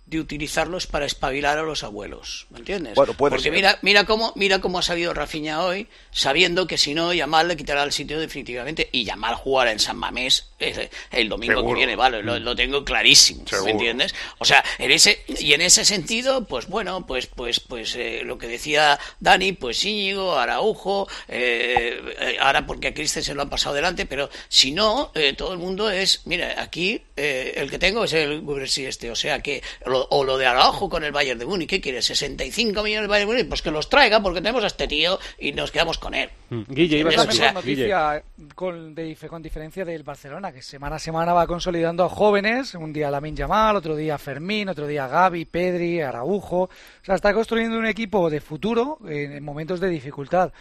[0.08, 2.94] de utilizarlos para espabilar a los abuelos, ¿me entiendes?
[2.94, 3.52] Bueno, puede Porque ser.
[3.52, 7.56] mira, mira cómo, mira cómo ha salido Rafinha hoy, sabiendo que si no Yamal le
[7.56, 11.68] quitará el sitio definitivamente y Yamal jugará en San Mamés eh, el domingo Seguro.
[11.74, 13.64] que viene, vale, lo, lo tengo clarísimo, Seguro.
[13.66, 14.14] ¿me entiendes?
[14.38, 18.38] O sea, en ese y en ese sentido, pues bueno, pues pues pues eh, lo
[18.38, 23.50] que decía Dani, pues Íñigo, Araujo, eh, eh, ahora porque a Christensen se lo han
[23.50, 27.78] pasado delante, pero si no, eh, todo el mundo es, mira, aquí eh, el que
[27.78, 31.12] tengo es el Gubersi este, o sea que lo- o lo de Araujo con el
[31.12, 32.00] Bayern de Múnich, ¿qué quiere?
[32.02, 35.18] 65 millones del Bayern de Múnich, pues que los traiga porque tenemos a este tío
[35.38, 36.30] y nos quedamos con él.
[36.50, 36.62] Mm.
[36.68, 38.22] Guille, ibas Es a la decir- mejor noticia
[38.54, 42.92] con, de con diferencia del Barcelona, que semana a semana va consolidando a jóvenes, un
[42.92, 46.70] día Lamin Yamal, otro día Fermín, otro día Gaby, Pedri, Araujo, o
[47.02, 50.52] sea, está construyendo un equipo de futuro en, en momentos de dificultad.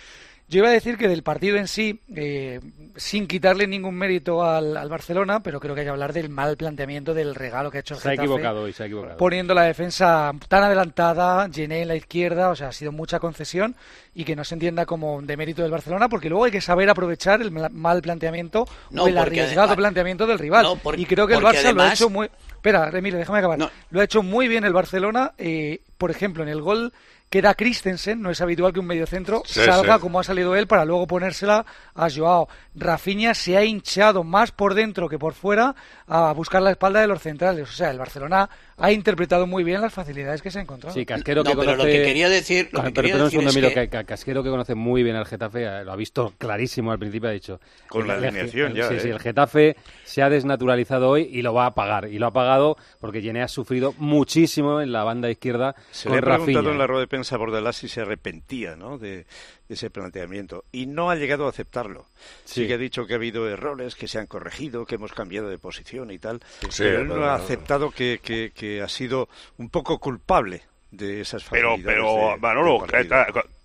[0.50, 2.62] Yo iba a decir que del partido en sí, eh,
[2.96, 6.56] sin quitarle ningún mérito al, al Barcelona, pero creo que hay que hablar del mal
[6.56, 9.18] planteamiento del regalo que ha hecho el Se ha Getafe, equivocado hoy, se ha equivocado.
[9.18, 13.76] poniendo la defensa tan adelantada, Gené en la izquierda, o sea, ha sido mucha concesión
[14.16, 16.90] y que no se entienda como de mérito del Barcelona, porque luego hay que saber
[16.90, 20.64] aprovechar el mal planteamiento No, o el porque arriesgado además- planteamiento del rival.
[20.64, 22.30] No, por- y creo que el porque Barça lo ha hecho muy...
[22.52, 23.70] Espera, Emilio, déjame acabar.
[23.92, 26.92] Lo ha hecho muy bien el Barcelona, eh, por ejemplo, en el gol
[27.30, 30.02] que da Christensen, no es habitual que un mediocentro Sí, salga sí.
[30.02, 32.48] como ha salido él para luego ponérsela a Joao.
[32.74, 35.76] Rafinha se ha hinchado más por dentro que por fuera
[36.08, 37.70] a buscar la espalda de los centrales.
[37.70, 40.94] O sea, el Barcelona ha interpretado muy bien las facilidades que se ha encontrado.
[40.94, 41.78] Sí, Casquero No, que pero conoce...
[41.78, 44.06] lo que quería decir- lo que pero, quería pero decir es que- que...
[44.06, 47.34] Casquero que conoce muy bien al Getafe, eh, lo ha visto clarísimo al principio, ha
[47.34, 47.60] dicho...
[47.90, 49.00] Con la el- alineación ya, Sí, ¿eh?
[49.02, 52.08] sí, el Getafe se ha desnaturalizado hoy y lo va a pagar.
[52.08, 56.14] Y lo ha pagado porque Gené ha sufrido muchísimo en la banda izquierda Se con
[56.14, 56.72] le ha preguntado Rafinha.
[56.74, 58.98] en la rueda de prensa a Bordalás si se arrepentía ¿no?
[58.98, 59.26] de
[59.70, 62.06] ese planteamiento y no ha llegado a aceptarlo.
[62.46, 62.62] Sí.
[62.62, 62.68] Sí.
[62.68, 65.58] que ha dicho que ha habido errores, que se han corregido, que hemos cambiado de
[65.58, 69.70] posición y tal, Sí, pero él no ha aceptado que, que- que ha sido un
[69.70, 72.86] poco culpable de esas Pero, pero, de- Manolo,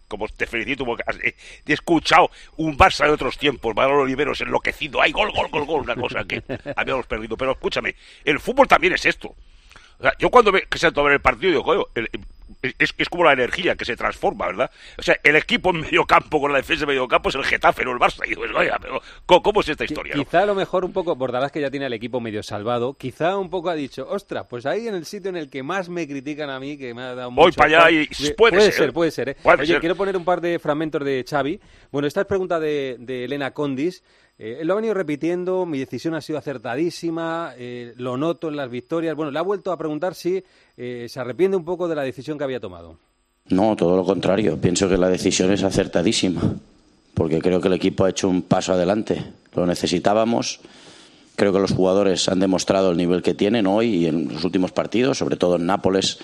[0.09, 1.35] como te felicito, porque has eh,
[1.67, 5.81] he escuchado un Barça de otros tiempos, Manolo Oliveros enloquecido, ¡ay, gol, gol, gol, gol!
[5.83, 6.43] Una cosa que
[6.77, 7.35] habíamos perdido.
[7.39, 7.95] Pero escúchame,
[8.25, 9.35] el fútbol también es esto.
[9.99, 12.09] O sea, yo cuando me que salto a ver el partido, digo, el-
[12.79, 14.71] es, es como la energía que se transforma, ¿verdad?
[14.97, 17.45] O sea, el equipo en medio campo con la defensa en medio campo es el
[17.45, 18.25] Getafe, no el Barça.
[18.25, 20.15] Y digo, oiga, pero ¿cómo, cómo es esta historia?
[20.15, 20.23] no?
[20.25, 23.37] Quizá a lo mejor un poco, Bordalás que ya tiene el equipo medio salvado, quizá
[23.37, 26.07] un poco ha dicho, ostras, pues ahí en el sitio en el que más me
[26.07, 28.73] critican a mí, que me ha dado Voy mucho para allá y puede puede ser.
[28.75, 29.29] ser, puede ser.
[29.31, 29.37] ¿eh?
[29.43, 29.81] Puede Oye, ser.
[29.81, 31.59] quiero poner un par de fragmentos de Xavi.
[31.91, 34.05] Bueno, esta es pregunta de, de Elena Condis.
[34.45, 38.69] Eh, lo ha venido repitiendo, mi decisión ha sido acertadísima, eh, lo noto en las
[38.69, 39.15] victorias.
[39.15, 40.43] Bueno, le ha vuelto a preguntar si
[40.77, 42.99] eh, se arrepiente un poco de la decisión que había tomado.
[43.51, 44.61] No, todo lo contrario.
[44.61, 46.57] Pienso que la decisión es acertadísima,
[47.15, 49.23] porque creo que el equipo ha hecho un paso adelante.
[49.55, 50.59] Lo necesitábamos.
[51.37, 54.73] Creo que los jugadores han demostrado el nivel que tienen hoy y en los últimos
[54.73, 56.19] partidos, sobre todo en Nápoles,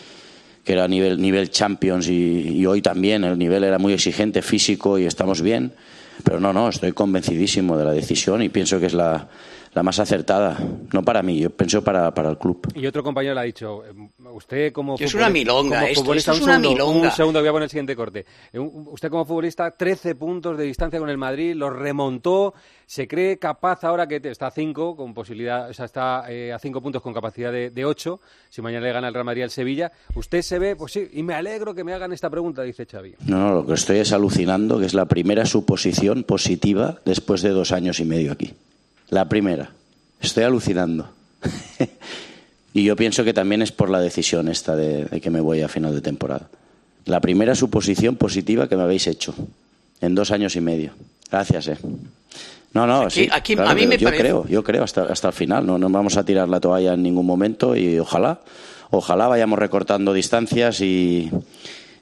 [0.65, 5.07] que era nivel, nivel Champions y hoy también el nivel era muy exigente, físico y
[5.07, 5.73] estamos bien.
[6.25, 9.29] Pero no, no, estoy convencidísimo de la decisión y pienso que es la,
[9.75, 10.59] la más acertada.
[10.93, 12.67] No para mí, yo pienso para, para el club.
[12.75, 13.91] Y otro compañero le ha dicho, eh,
[14.33, 17.09] usted como Es una milonga como esto, futbolista, esto es un una segundo, milonga.
[17.09, 18.25] Un segundo, voy a poner el siguiente corte.
[18.53, 22.55] Eh, Usted como futbolista, 13 puntos de distancia con el Madrid, los remontó,
[22.87, 26.53] se cree capaz ahora que te- está a 5, con posibilidad, o sea, está eh,
[26.53, 29.51] a 5 puntos con capacidad de 8, si mañana le gana el Real Madrid al
[29.51, 29.93] Sevilla.
[30.15, 33.15] Usted se ve, pues sí, y me alegro que me hagan esta pregunta, dice Xavi.
[33.27, 37.51] No, no, lo que estoy es alucinando, que es la primera suposición positiva después de
[37.51, 38.55] dos años y medio aquí.
[39.11, 39.71] La primera.
[40.21, 41.09] Estoy alucinando.
[42.75, 45.63] y yo pienso que también es por la decisión esta de, de que me voy
[45.63, 46.49] a final de temporada.
[47.05, 49.35] La primera suposición positiva que me habéis hecho
[50.01, 50.93] en dos años y medio.
[51.31, 51.79] Gracias, eh.
[52.75, 53.29] No, no, Aquí- sí.
[53.33, 55.67] aquí claro a mí me yo parece- creo, yo creo hasta, hasta el final.
[55.67, 58.41] No, no vamos a tirar la toalla en ningún momento y ojalá,
[58.91, 61.31] ojalá vayamos recortando distancias y,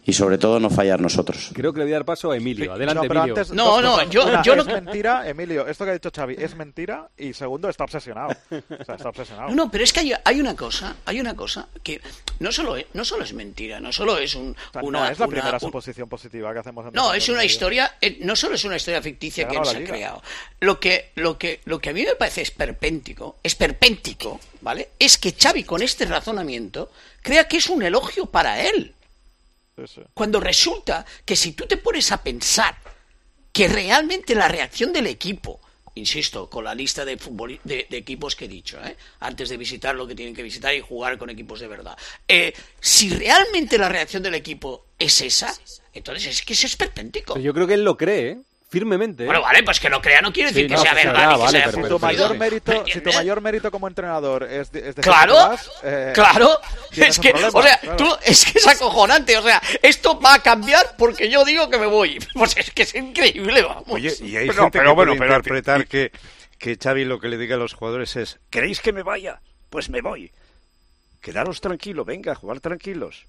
[0.09, 1.50] y sobre todo no fallar nosotros.
[1.52, 2.72] Creo que le voy a dar paso a Emilio.
[2.72, 3.34] Adelante, no, pero Emilio.
[3.34, 4.54] antes, dos cosas.
[4.54, 8.30] Una, es mentira, Emilio, esto que ha dicho Xavi es mentira y segundo, está obsesionado.
[8.30, 9.48] O sea, está obsesionado.
[9.50, 12.00] No, no, pero es que hay, hay una cosa, hay una cosa que
[12.38, 15.09] no solo es, no solo es mentira, no solo es un, O sea, una, no
[15.11, 18.18] es la una- primera un- suposición positiva que hacemos en No, es una historia, eh,
[18.20, 20.22] no solo es una historia ficticia que él se ha creado.
[20.61, 24.90] Lo que, lo que, lo que a mí me parece esperpéntico, esperpéntico, ¿vale?
[24.98, 26.90] Es que Xavi con este razonamiento
[27.22, 28.92] crea que es un elogio para él.
[30.14, 32.77] Cuando resulta que si tú te pones a pensar
[33.53, 35.61] que realmente la reacción del equipo,
[35.95, 37.16] insisto, con la lista de,
[37.64, 38.97] de, de equipos que he dicho, ¿eh?
[39.20, 41.97] antes de visitar lo que tienen que visitar y jugar con equipos de verdad,
[42.29, 45.55] eh, si realmente la reacción del equipo es esa,
[45.93, 47.39] entonces es que es esperpéntico.
[47.39, 48.39] Yo creo que él lo cree, ¿eh?
[48.68, 49.22] Firmemente.
[49.22, 49.26] ¿eh?
[49.26, 51.12] Bueno, vale, pues que lo crea no quiere decir Sí, que no, sea que sea
[51.12, 53.14] verdad vale, sea pero- Si tu mayor mérito, ¿Me si tu entiendes?
[53.16, 56.60] mayor mérito como entrenador es, de- es decir Claro, que te vas, eh, claro.
[56.92, 57.96] Es que, problema, o sea, claro.
[57.96, 59.36] tú, es que es acojonante.
[59.38, 62.18] O sea, esto va a cambiar porque yo digo que me voy.
[62.34, 63.84] Pues es que es increíble, vamos.
[63.88, 66.10] Oye, y hay Pero- gente pero que bueno, puede pero- interpretar que,
[66.58, 69.40] que Xavi lo que le diga a los jugadores es ¿queréis que me vaya?
[69.70, 70.32] Pues me voy.
[71.20, 73.26] Quedaros tranquilo, venga, jugar tranquilos.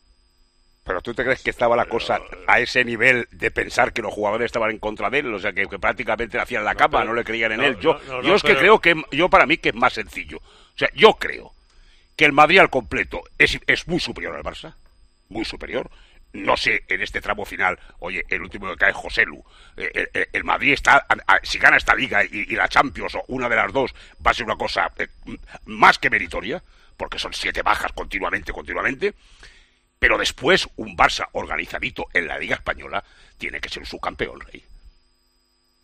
[0.87, 4.13] Pero tú te crees que estaba la cosa a ese nivel de pensar que los
[4.13, 6.99] jugadores estaban en contra de él, o sea, que, que prácticamente le hacían la cama,
[6.99, 7.77] pero- no le creían en no, él.
[7.79, 9.75] Yo, no, no, yo no, es que pero- creo que, yo para mí que es
[9.75, 10.37] más sencillo.
[10.37, 11.51] O sea, yo creo
[12.15, 14.73] que el Madrid al completo es, es muy superior al Barça,
[15.29, 15.91] muy superior.
[16.33, 19.43] No sé, en este tramo final, oye, el último que cae es José Lu.
[19.75, 22.67] Eh, El, el- el Madrid está, a- a- si gana esta liga y, y la
[22.69, 23.93] Champions o una de las dos,
[24.25, 25.07] va a ser una cosa eh,
[25.65, 26.61] más que meritoria,
[26.95, 29.13] porque son siete bajas continuamente, continuamente.
[29.99, 33.03] Pero después, un Barça organizadito en la Liga Española
[33.37, 34.63] tiene que ser su campeón, rey.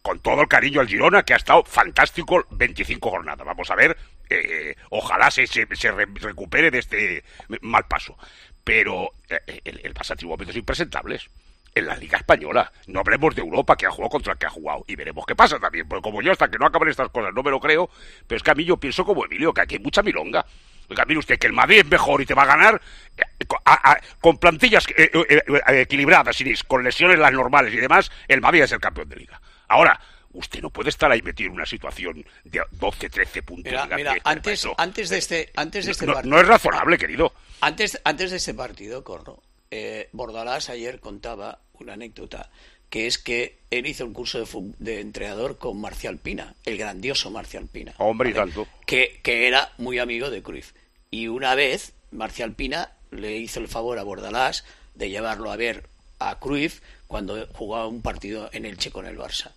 [0.02, 3.46] Con todo el cariño al Girona, que ha estado fantástico 25 jornadas.
[3.46, 3.98] Vamos a ver,
[4.30, 7.24] eh, ojalá se, se, se re- recupere de este
[7.62, 8.18] mal paso.
[8.64, 11.30] Pero eh, el, el Barça tiene momentos impresentables.
[11.76, 12.72] En la Liga Española.
[12.86, 14.86] No hablemos de Europa, que ha jugado contra el que ha jugado.
[14.88, 15.88] Y veremos qué pasa también.
[15.88, 17.90] Porque como yo, hasta que no acaben estas cosas, no me lo creo.
[18.28, 20.46] Pero es que a mí yo pienso como Emilio, que aquí hay mucha milonga.
[20.94, 22.80] Oiga, mire usted que el Madrid es mejor y te va a ganar
[23.18, 23.24] eh,
[23.66, 28.12] a- a- con plantillas eh, eh, eh, equilibradas, sin- con lesiones las normales y demás,
[28.28, 29.42] el Madrid es el campeón de liga.
[29.68, 30.00] Ahora,
[30.34, 33.72] usted no puede estar ahí metido en una situación de 12, 13 puntos.
[33.72, 36.36] Mira, mira, antes, antes de este, antes de este no- partido.
[36.36, 37.34] no es razonable, querido.
[37.62, 39.42] Antes, antes de este partido, Corro,
[39.72, 42.52] eh, Bordalás ayer contaba una anécdota
[42.90, 47.32] que es que él hizo un curso de, de entrenador con Marcial Pina, el grandioso
[47.32, 48.68] Marcial Pina, Hombre, y tanto.
[48.86, 50.74] que, que era muy amigo de Cruyff.
[51.14, 54.64] Y una vez Marcial Pina le hizo el favor a Bordalás
[54.96, 55.88] de llevarlo a ver
[56.18, 59.52] a Cruyff cuando jugaba un partido en Elche con el Barça.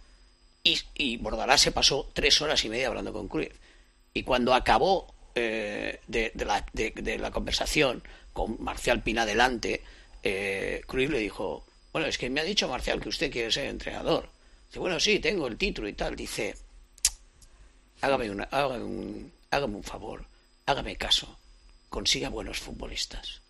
[0.62, 3.54] Y, Bordalás se pasó tres horas y media hablando con Cruyff.
[4.12, 8.02] Y cuando acabó eh, de, la, de la conversación
[8.34, 9.82] con Marcial Pina delante,
[10.22, 13.68] eh, Cruyff le dijo, bueno, es que me ha dicho Marcial que usted quiere ser
[13.68, 14.28] entrenador.
[14.66, 16.16] Dice, bueno, sí, tengo el título y tal.
[16.16, 16.54] Dice,
[18.02, 20.26] hágame, una, hágame, un, hágame un favor,
[20.66, 21.38] hágame caso,
[21.96, 23.40] consiga buenos futbolistas.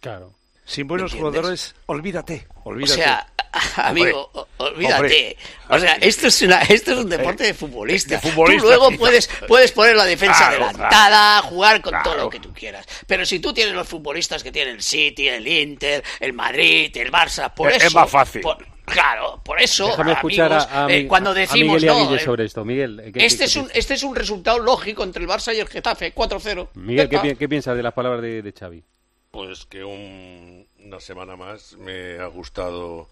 [0.00, 0.32] Claro.
[0.64, 3.02] Sin buenos jugadores, olvídate, O olvídate.
[3.02, 3.26] sea,
[3.76, 4.94] amigo, Hombre, o- olvídate.
[5.02, 5.36] hombre.
[5.70, 8.14] O sea, esto es, una, esto es un deporte de futbolista.
[8.14, 12.22] de futbolista, tú luego puedes, puedes poner la defensa Claro, adelantada, jugar con todo Claro.
[12.22, 12.86] lo que tú quieras.
[13.08, 17.10] Pero si tú tienes los futbolistas que tienen el City, el Inter, el Madrid, el
[17.10, 17.86] Barça, por Es- eso...
[17.88, 18.40] es más fácil.
[18.40, 21.74] por- claro, por eso, Déjame escuchar amigos, a, a eh, Mi- cuando a decimos...
[21.76, 22.64] Miguel y a no, Guille eh, sobre esto.
[22.64, 25.54] Miguel, ¿qué- qué- este, qué es un, este es un resultado lógico entre el Barça
[25.54, 26.68] y el Getafe, 4-0.
[26.74, 28.82] Miguel, ¿qué, qué piensas de las palabras de, de Xavi?
[29.30, 33.08] Pues que un- una semana más me ha gustado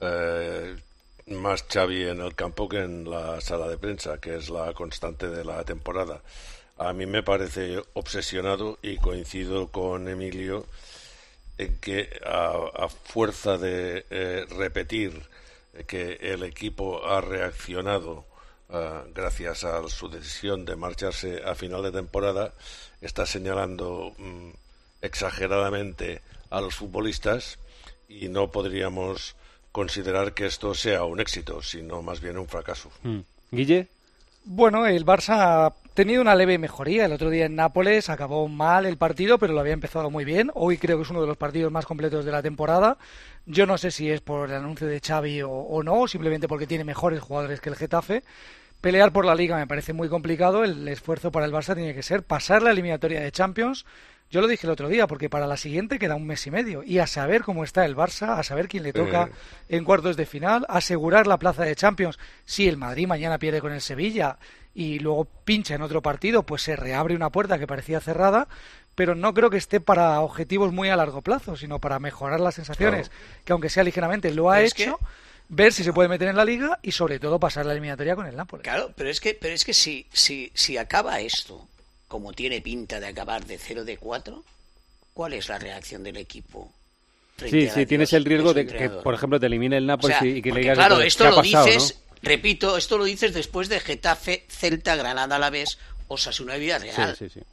[0.00, 0.76] eh,
[1.28, 5.28] más Xavi en el campo que en la sala de prensa, que es la constante
[5.28, 6.20] de la temporada.
[6.78, 10.66] A mí me parece obsesionado y coincido con Emilio
[11.62, 15.22] en que a, a fuerza de eh, repetir
[15.86, 18.26] que el equipo ha reaccionado
[18.70, 22.52] ah, gracias a su decisión de marcharse a final de temporada,
[23.00, 24.50] está señalando mm,
[25.00, 27.58] exageradamente a los futbolistas
[28.08, 29.34] y no podríamos
[29.72, 32.90] considerar que esto sea un éxito, sino más bien un fracaso.
[33.02, 33.20] Mm.
[33.50, 33.88] Guille,
[34.44, 37.04] Bueno, el Barça ha tenido una leve mejoría.
[37.04, 40.50] El otro día en Nápoles acabó mal el partido, pero lo había empezado muy bien.
[40.54, 42.98] Hoy creo que es uno de los partidos más completos de la temporada.
[43.46, 46.48] Yo no sé si es por el anuncio de Xavi o, o no, o simplemente
[46.48, 48.22] porque tiene mejores jugadores que el Getafe.
[48.80, 50.64] Pelear por la liga me parece muy complicado.
[50.64, 53.86] El esfuerzo para el Barça tiene que ser pasar la eliminatoria de Champions.
[54.32, 56.82] Yo lo dije el otro día, porque para la siguiente queda un mes y medio.
[56.82, 59.28] Y a saber cómo está el Barça, a saber quién le toca
[59.68, 62.18] en cuartos de final, asegurar la plaza de Champions.
[62.46, 64.38] Si el Madrid mañana pierde con el Sevilla
[64.74, 68.48] y luego pincha en otro partido, pues se reabre una puerta que parecía cerrada,
[68.94, 72.54] pero no creo que esté para objetivos muy a largo plazo, sino para mejorar las
[72.54, 73.10] sensaciones,
[73.44, 74.98] que aunque sea ligeramente lo ha hecho,
[75.50, 78.26] ver si se puede meter en la liga y sobre todo pasar la eliminatoria con
[78.26, 78.64] el Nápoles.
[78.64, 81.68] Claro, pero es que, pero es que si, si, si acaba esto,
[82.12, 84.44] como tiene pinta de acabar de 0 de 4,
[85.14, 86.70] ¿cuál es la reacción del equipo?
[87.38, 90.28] sí, sí, tienes el riesgo de que, por ejemplo, te elimine el O Nápoles sea,
[90.28, 92.18] y que le digas claro, ¿qué esto ha lo pasado, dices, ¿no?
[92.28, 97.16] repito, esto lo dices después de Getafe, Celta, Granada, Alavés, Osasuna y Villarreal.
[97.16, 97.46] Sí, sí, sí.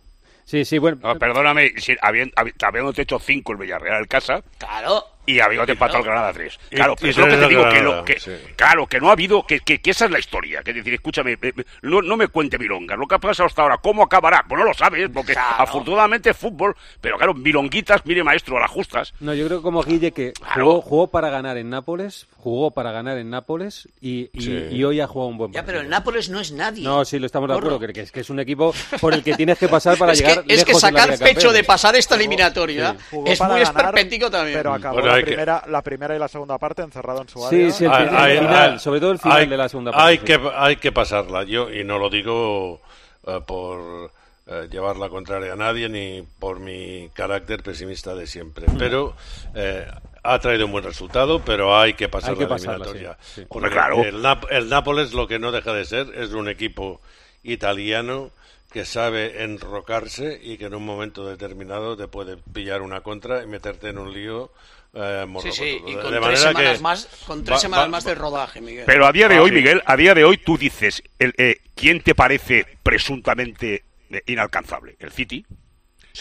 [0.43, 0.99] Sí, sí, bueno.
[1.01, 5.05] No, perdóname, si, habiendo, habiendo hecho cinco el Villarreal en casa Claro.
[5.25, 6.59] Y habiendo empatado el Granada 3.
[6.71, 8.31] Claro, Y- pero y es lo que te al digo, que, Granada, lo, que sí.
[8.55, 10.63] claro, que no ha habido, que, que, que esa es la historia.
[10.63, 11.37] Que es decir, escúchame,
[11.83, 14.43] no, no me cuente milongas, lo que ha pasado hasta ahora, ¿cómo acabará?
[14.47, 15.55] Pues no lo sabes, porque Claro.
[15.59, 19.13] afortunadamente es fútbol, pero claro, milonguitas, mire maestro, a las justas.
[19.19, 22.91] No, yo creo que como Guille que jugó, jugó para ganar en Nápoles, jugó para
[22.91, 24.67] ganar en Nápoles y, y, Sí.
[24.71, 25.73] y hoy ha jugado un buen Ya, partido.
[25.73, 26.83] pero el Nápoles no es nadie.
[26.83, 29.21] No, sí, lo estamos de acuerdo, que, que es, que es un equipo por el
[29.23, 31.95] que tienes que pasar para es llegar que, es que la sacar pecho de pasar
[31.95, 34.57] esta eliminatoria Jugó es muy esperpéntico también.
[34.57, 37.39] Pero acabó Bueno, la, que- primera, la primera y la segunda parte encerrado en su
[37.49, 37.71] Sí, área.
[37.71, 40.07] sí, el, Hay- el final, hay- sobre todo el final hay- de la segunda parte.
[40.07, 40.23] Hay sí.
[40.25, 42.81] que, hay que pasarla, yo, y no lo digo
[43.27, 44.11] eh, por
[44.47, 48.65] eh, llevar la contraria a nadie ni por mi carácter pesimista de siempre.
[48.67, 48.77] Mm.
[48.77, 49.15] Pero
[49.53, 49.85] eh,
[50.23, 53.17] ha traído un buen resultado, pero hay que pasar Hay que la pasarla, eliminatoria.
[53.21, 53.47] sí, sí.
[53.47, 54.03] Porque claro.
[54.03, 56.99] El, Nap- el Nápoles lo que no deja de ser es un equipo
[57.43, 58.31] italiano
[58.71, 63.47] que sabe enrocarse y que en un momento determinado te puede pillar una contra y
[63.47, 64.51] meterte en un lío
[64.93, 67.89] eh, Sí, sí, y con de tres semanas, que más, con tres va- semanas va-
[67.89, 68.83] más de rodaje, Miguel.
[68.85, 69.55] Pero a día de Ah, hoy, sí.
[69.55, 74.95] Miguel, a día de hoy tú dices, el, eh, ¿quién te parece presuntamente eh, inalcanzable?
[74.99, 75.45] ¿El City?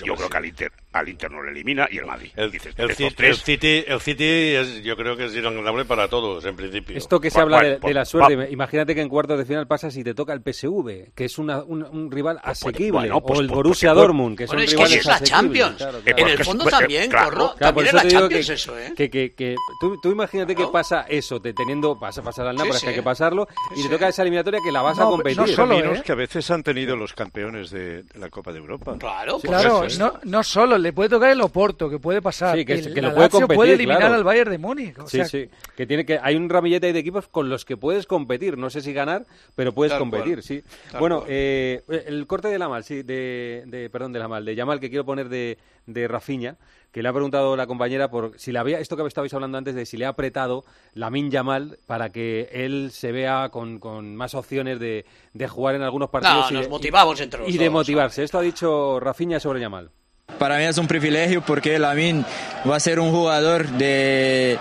[0.04, 2.30] Yo creo que al Inter, al Inter no le elimina y el Madrid.
[2.36, 5.84] El, Dices, el City, tres, el City, el City es, yo creo que es inalcanzable
[5.84, 6.96] para todos, en principio.
[6.96, 9.08] Esto que se Va- habla va- de, va- de la suerte, va- imagínate que en
[9.08, 12.40] cuartos de final pasa si te toca el PSV, que es una- un, un rival
[12.42, 14.98] asequible, bueno, pues- o el pues- Borussia pues- Dortmund, que Bueno, son es que rivales
[14.98, 15.76] es la Champions.
[15.76, 16.32] claro, En claro.
[16.32, 18.92] el fondo también, claro, Corro, también eso es la digo Champions que, eso, ¿eh?
[18.96, 22.56] que, que, que- tú, tú imagínate que pasa eso, te, teniendo, vas a pasar al
[22.56, 23.46] Nápoles, Sí, que hay que pasarlo,
[23.76, 25.38] y te toca esa eliminatoria que la vas a competir.
[25.38, 26.02] no solo, ¿eh?
[26.04, 28.96] que a veces han tenido los campeones de, la Copa de Europa.
[28.98, 29.86] Claro, pues Claro,
[30.24, 32.56] no solo, le puede tocar el Oporto, que puede pasar.
[32.56, 34.14] Sí, que, es- el- que lo puede competir, puede eliminar claro.
[34.14, 34.98] al Bayern de Múnich.
[34.98, 37.64] O Sí, sea, sí, que tiene que hay un ramillete ahí de equipos con los
[37.64, 40.42] que puedes competir, no sé si ganar, pero puedes Tal competir, cual.
[40.42, 40.62] sí.
[40.90, 44.44] Tal bueno, eh, el corte de la mal, sí, de, de perdón, de la mal,
[44.44, 46.58] de Yamal que quiero poner de de Rafinha,
[46.92, 49.74] que le ha preguntado la compañera por si le había esto que estabais hablando antes
[49.74, 54.14] de si le ha apretado la Min Yamal para que él se vea con, con
[54.14, 57.48] más opciones de, de jugar en algunos partidos No, y nos de- motivamos entre los
[57.48, 58.22] y de motivarse.
[58.22, 59.90] Esto ha dicho Rafinha sobre Yamal.
[60.36, 62.24] Para mí es un privilegio porque Lamin
[62.68, 64.58] va a ser un jugador de,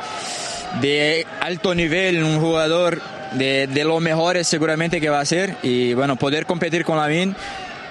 [0.81, 3.01] de alto nivel, un jugador
[3.33, 5.55] de, de los mejores seguramente que va a ser.
[5.61, 7.35] Y bueno, poder competir con Lamin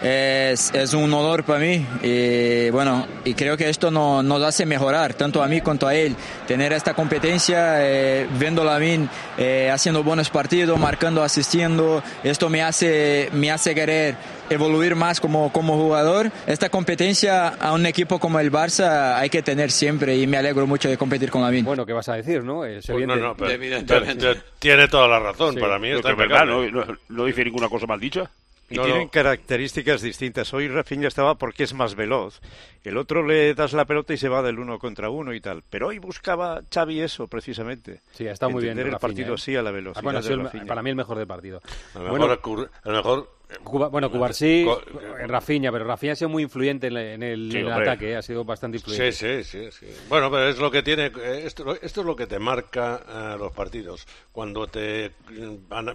[0.03, 4.67] es, es un honor para mí y bueno, y creo que esto no, nos hace
[4.67, 6.15] mejorar, tanto a mí como a él,
[6.47, 12.63] tener esta competencia, eh, viendo a Lamin eh, haciendo buenos partidos, marcando, asistiendo, esto me
[12.63, 14.17] hace, me hace querer
[14.49, 16.31] evoluir más como, como jugador.
[16.47, 20.67] Esta competencia a un equipo como el Barça hay que tener siempre y me alegro
[20.67, 21.65] mucho de competir con Lamin.
[21.65, 22.65] Bueno, ¿qué vas a decir, no?
[22.65, 23.21] Es Pues no, evidente.
[23.23, 24.15] no, pero- Evidentemente.
[24.21, 25.55] pero- pero tiene toda la razón.
[25.55, 25.61] Sí.
[25.61, 28.31] Para mí está es verdad, no, no- no dice ninguna cosa mal dicha.
[28.69, 29.11] Y No, tienen no.
[29.11, 30.53] características distintas.
[30.53, 32.41] Hoy Rafinha estaba porque es más veloz.
[32.83, 35.62] El otro le das la pelota y se va del uno contra uno y tal.
[35.71, 38.01] Pero hoy buscaba Xavi eso, precisamente.
[38.11, 38.73] Sí, está muy bien.
[38.73, 39.35] Entender el Rafinha, partido ¿eh?
[39.37, 41.61] así a la velocidad Ah, bueno, de el- para mí el mejor del partido.
[41.95, 46.14] A lo Bueno, mejor, Cur- a lo mejor Cuba- bueno, Cubarsí, eh, Rafinha, pero Rafinha
[46.14, 47.89] ha sido muy influyente en el, en el- Sí, en el hombre.
[47.89, 49.12] ataque, eh, ha sido bastante influyente.
[49.12, 49.87] Sí, sí, sí, sí.
[50.09, 53.37] Bueno, pero es lo que tiene, eh, esto, esto es lo que te marca eh,
[53.39, 54.05] los partidos.
[54.33, 55.12] Cuando te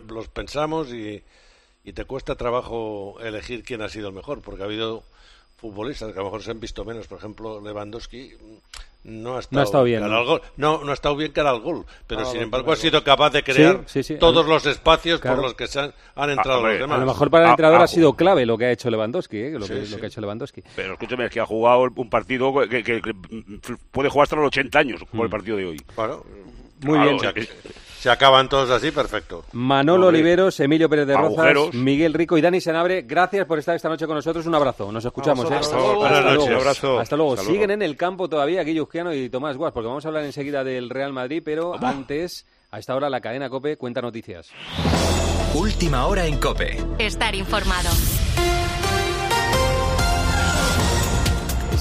[0.08, 1.22] los pensamos y,
[1.84, 5.04] y te cuesta trabajo elegir quién ha sido el mejor, porque ha habido
[5.58, 7.08] futbolistas que a lo mejor se han visto menos.
[7.08, 10.20] Por ejemplo, Lewandowski mm, no ha estado, estado bien, cara ¿no?
[10.20, 10.42] al gol.
[10.58, 13.32] No, no ha estado bien cara al gol, pero Ah, sin embargo ha sido capaz
[13.32, 14.18] de crear sí, sí.
[14.18, 15.38] todos los espacios claro.
[15.38, 16.98] por los que se han, han entrado hombre, los demás.
[16.98, 18.90] A lo mejor para el Ah, entrenador ah, ha sido clave lo que ha hecho
[18.90, 19.92] Lewandowski, eh, lo, Sí, que, sí.
[19.92, 20.64] lo que ha hecho Lewandowski.
[20.76, 23.14] Pero escúchame, es que ha jugado un partido que, que- que
[23.92, 25.80] puede jugar hasta los 80 años, como el partido de hoy.
[25.96, 26.24] Claro.
[26.82, 27.16] Muy Claro, bien.
[27.16, 27.48] o sea que-
[28.02, 29.44] Se acaban todos así, perfecto.
[29.52, 30.22] Manolo Hombre.
[30.22, 31.76] Oliveros, Emilio Pérez de Rozas, Agujeros.
[31.76, 34.44] Miguel Rico y Dani Senabre, gracias por estar esta noche con nosotros.
[34.48, 35.46] Un abrazo, nos escuchamos.
[35.52, 35.54] ¿eh?
[35.54, 36.04] Hasta luego.
[36.04, 36.56] Hasta luego.
[36.56, 37.00] Abrazo.
[37.00, 37.34] Hasta luego.
[37.34, 37.54] Hasta luego.
[37.54, 40.90] Siguen en el campo todavía Guillo y Tomás Guas, porque vamos a hablar enseguida del
[40.90, 44.50] Real Madrid, pero antes, a esta hora, la cadena COPE cuenta noticias.
[45.54, 46.84] Última hora en Cope.
[46.98, 47.90] Estar informado.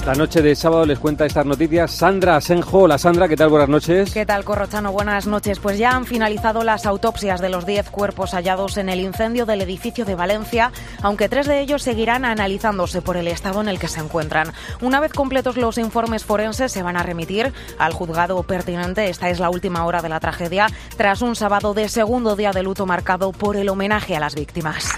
[0.01, 2.85] Esta noche de sábado les cuenta estas noticias Sandra Asenjo.
[2.85, 3.51] Hola Sandra, ¿qué tal?
[3.51, 4.11] Buenas noches.
[4.15, 4.93] ¿Qué tal, Corrochano?
[4.93, 5.59] Buenas noches.
[5.59, 9.61] Pues ya han finalizado las autopsias de los 10 cuerpos hallados en el incendio del
[9.61, 10.73] edificio de Valencia,
[11.03, 14.55] aunque tres de ellos seguirán analizándose por el estado en el que se encuentran.
[14.81, 19.11] Una vez completos los informes forenses, se van a remitir al juzgado pertinente.
[19.11, 22.63] Esta es la última hora de la tragedia, tras un sábado de segundo día de
[22.63, 24.95] luto marcado por el homenaje a las víctimas.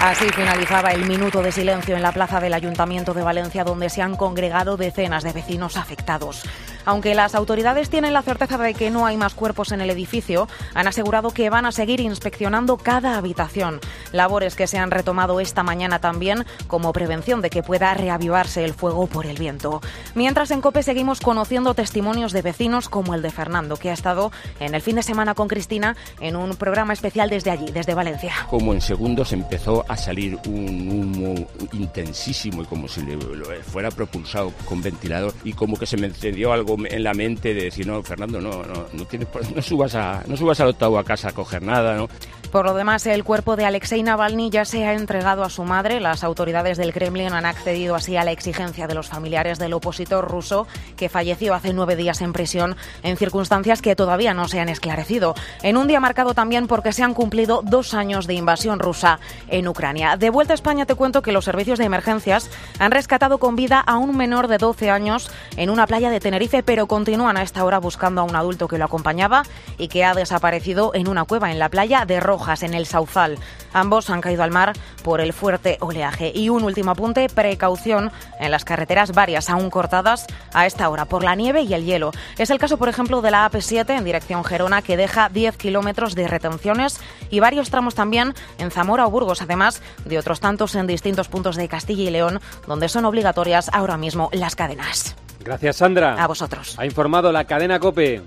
[0.00, 4.02] Así finalizaba el minuto de silencio en la plaza del Ayuntamiento de Valencia, donde se
[4.02, 6.42] han congregado decenas de vecinos afectados.
[6.84, 10.48] Aunque las autoridades tienen la certeza de que no hay más cuerpos en el edificio,
[10.74, 13.80] han asegurado que van a seguir inspeccionando cada habitación.
[14.12, 18.74] Labores que se han retomado esta mañana también como prevención de que pueda reavivarse el
[18.74, 19.80] fuego por el viento.
[20.14, 24.30] Mientras en COPE seguimos conociendo testimonios de vecinos como el de Fernando, que ha estado
[24.60, 28.32] en el fin de semana con Cristina en un programa especial desde allí, desde Valencia.
[28.50, 33.16] como en segundos empezó a salir un humo intensísimo y como si le,
[33.62, 37.64] fuera propulsado con ventilador y como que se me encendió algo en la mente de
[37.64, 41.04] decir no Fernando no no no tienes no subas a no subas al octavo a
[41.04, 42.08] casa a coger nada no
[42.54, 45.98] Por lo demás, el cuerpo de Alexei Navalny ya se ha entregado a su madre.
[45.98, 50.30] Las autoridades del Kremlin han accedido así a la exigencia de los familiares del opositor
[50.30, 54.68] ruso que falleció hace nueve días en prisión en circunstancias que todavía no se han
[54.68, 55.34] esclarecido.
[55.64, 59.18] En un día marcado también porque se han cumplido dos años de invasión rusa
[59.48, 60.16] en Ucrania.
[60.16, 62.48] De vuelta a España te cuento que los servicios de emergencias
[62.78, 66.62] han rescatado con vida a un menor de 12 años en una playa de Tenerife,
[66.64, 69.42] pero continúan a esta hora buscando a un adulto que lo acompañaba
[69.78, 73.38] y que ha desaparecido en una cueva en la playa de Rojas, en el Sauzal.
[73.72, 76.32] Ambos han caído al mar por el fuerte oleaje.
[76.34, 81.24] Y un último apunte, precaución en las carreteras varias aún cortadas a esta hora por
[81.24, 82.12] la nieve y el hielo.
[82.38, 86.14] Es el caso, por ejemplo, de la AP7 en dirección Gerona, que deja 10 kilómetros
[86.14, 87.00] de retenciones
[87.30, 91.56] y varios tramos también en Zamora o Burgos, además de otros tantos en distintos puntos
[91.56, 95.16] de Castilla y León, donde son obligatorias ahora mismo las cadenas.
[95.44, 96.22] Gracias Sandra.
[96.22, 96.74] A vosotros.
[96.78, 98.22] Ha informado la cadena COPE.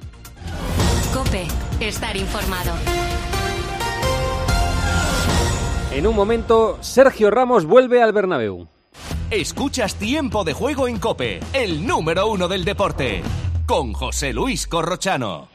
[1.14, 1.48] Cope.
[1.80, 2.74] Estar informado.
[5.92, 8.68] En un momento, Sergio Ramos vuelve al Bernabéu.
[9.32, 13.24] Escuchas Tiempo de Juego en Cope, el número uno del deporte,
[13.66, 15.50] con José Luis Corrochano.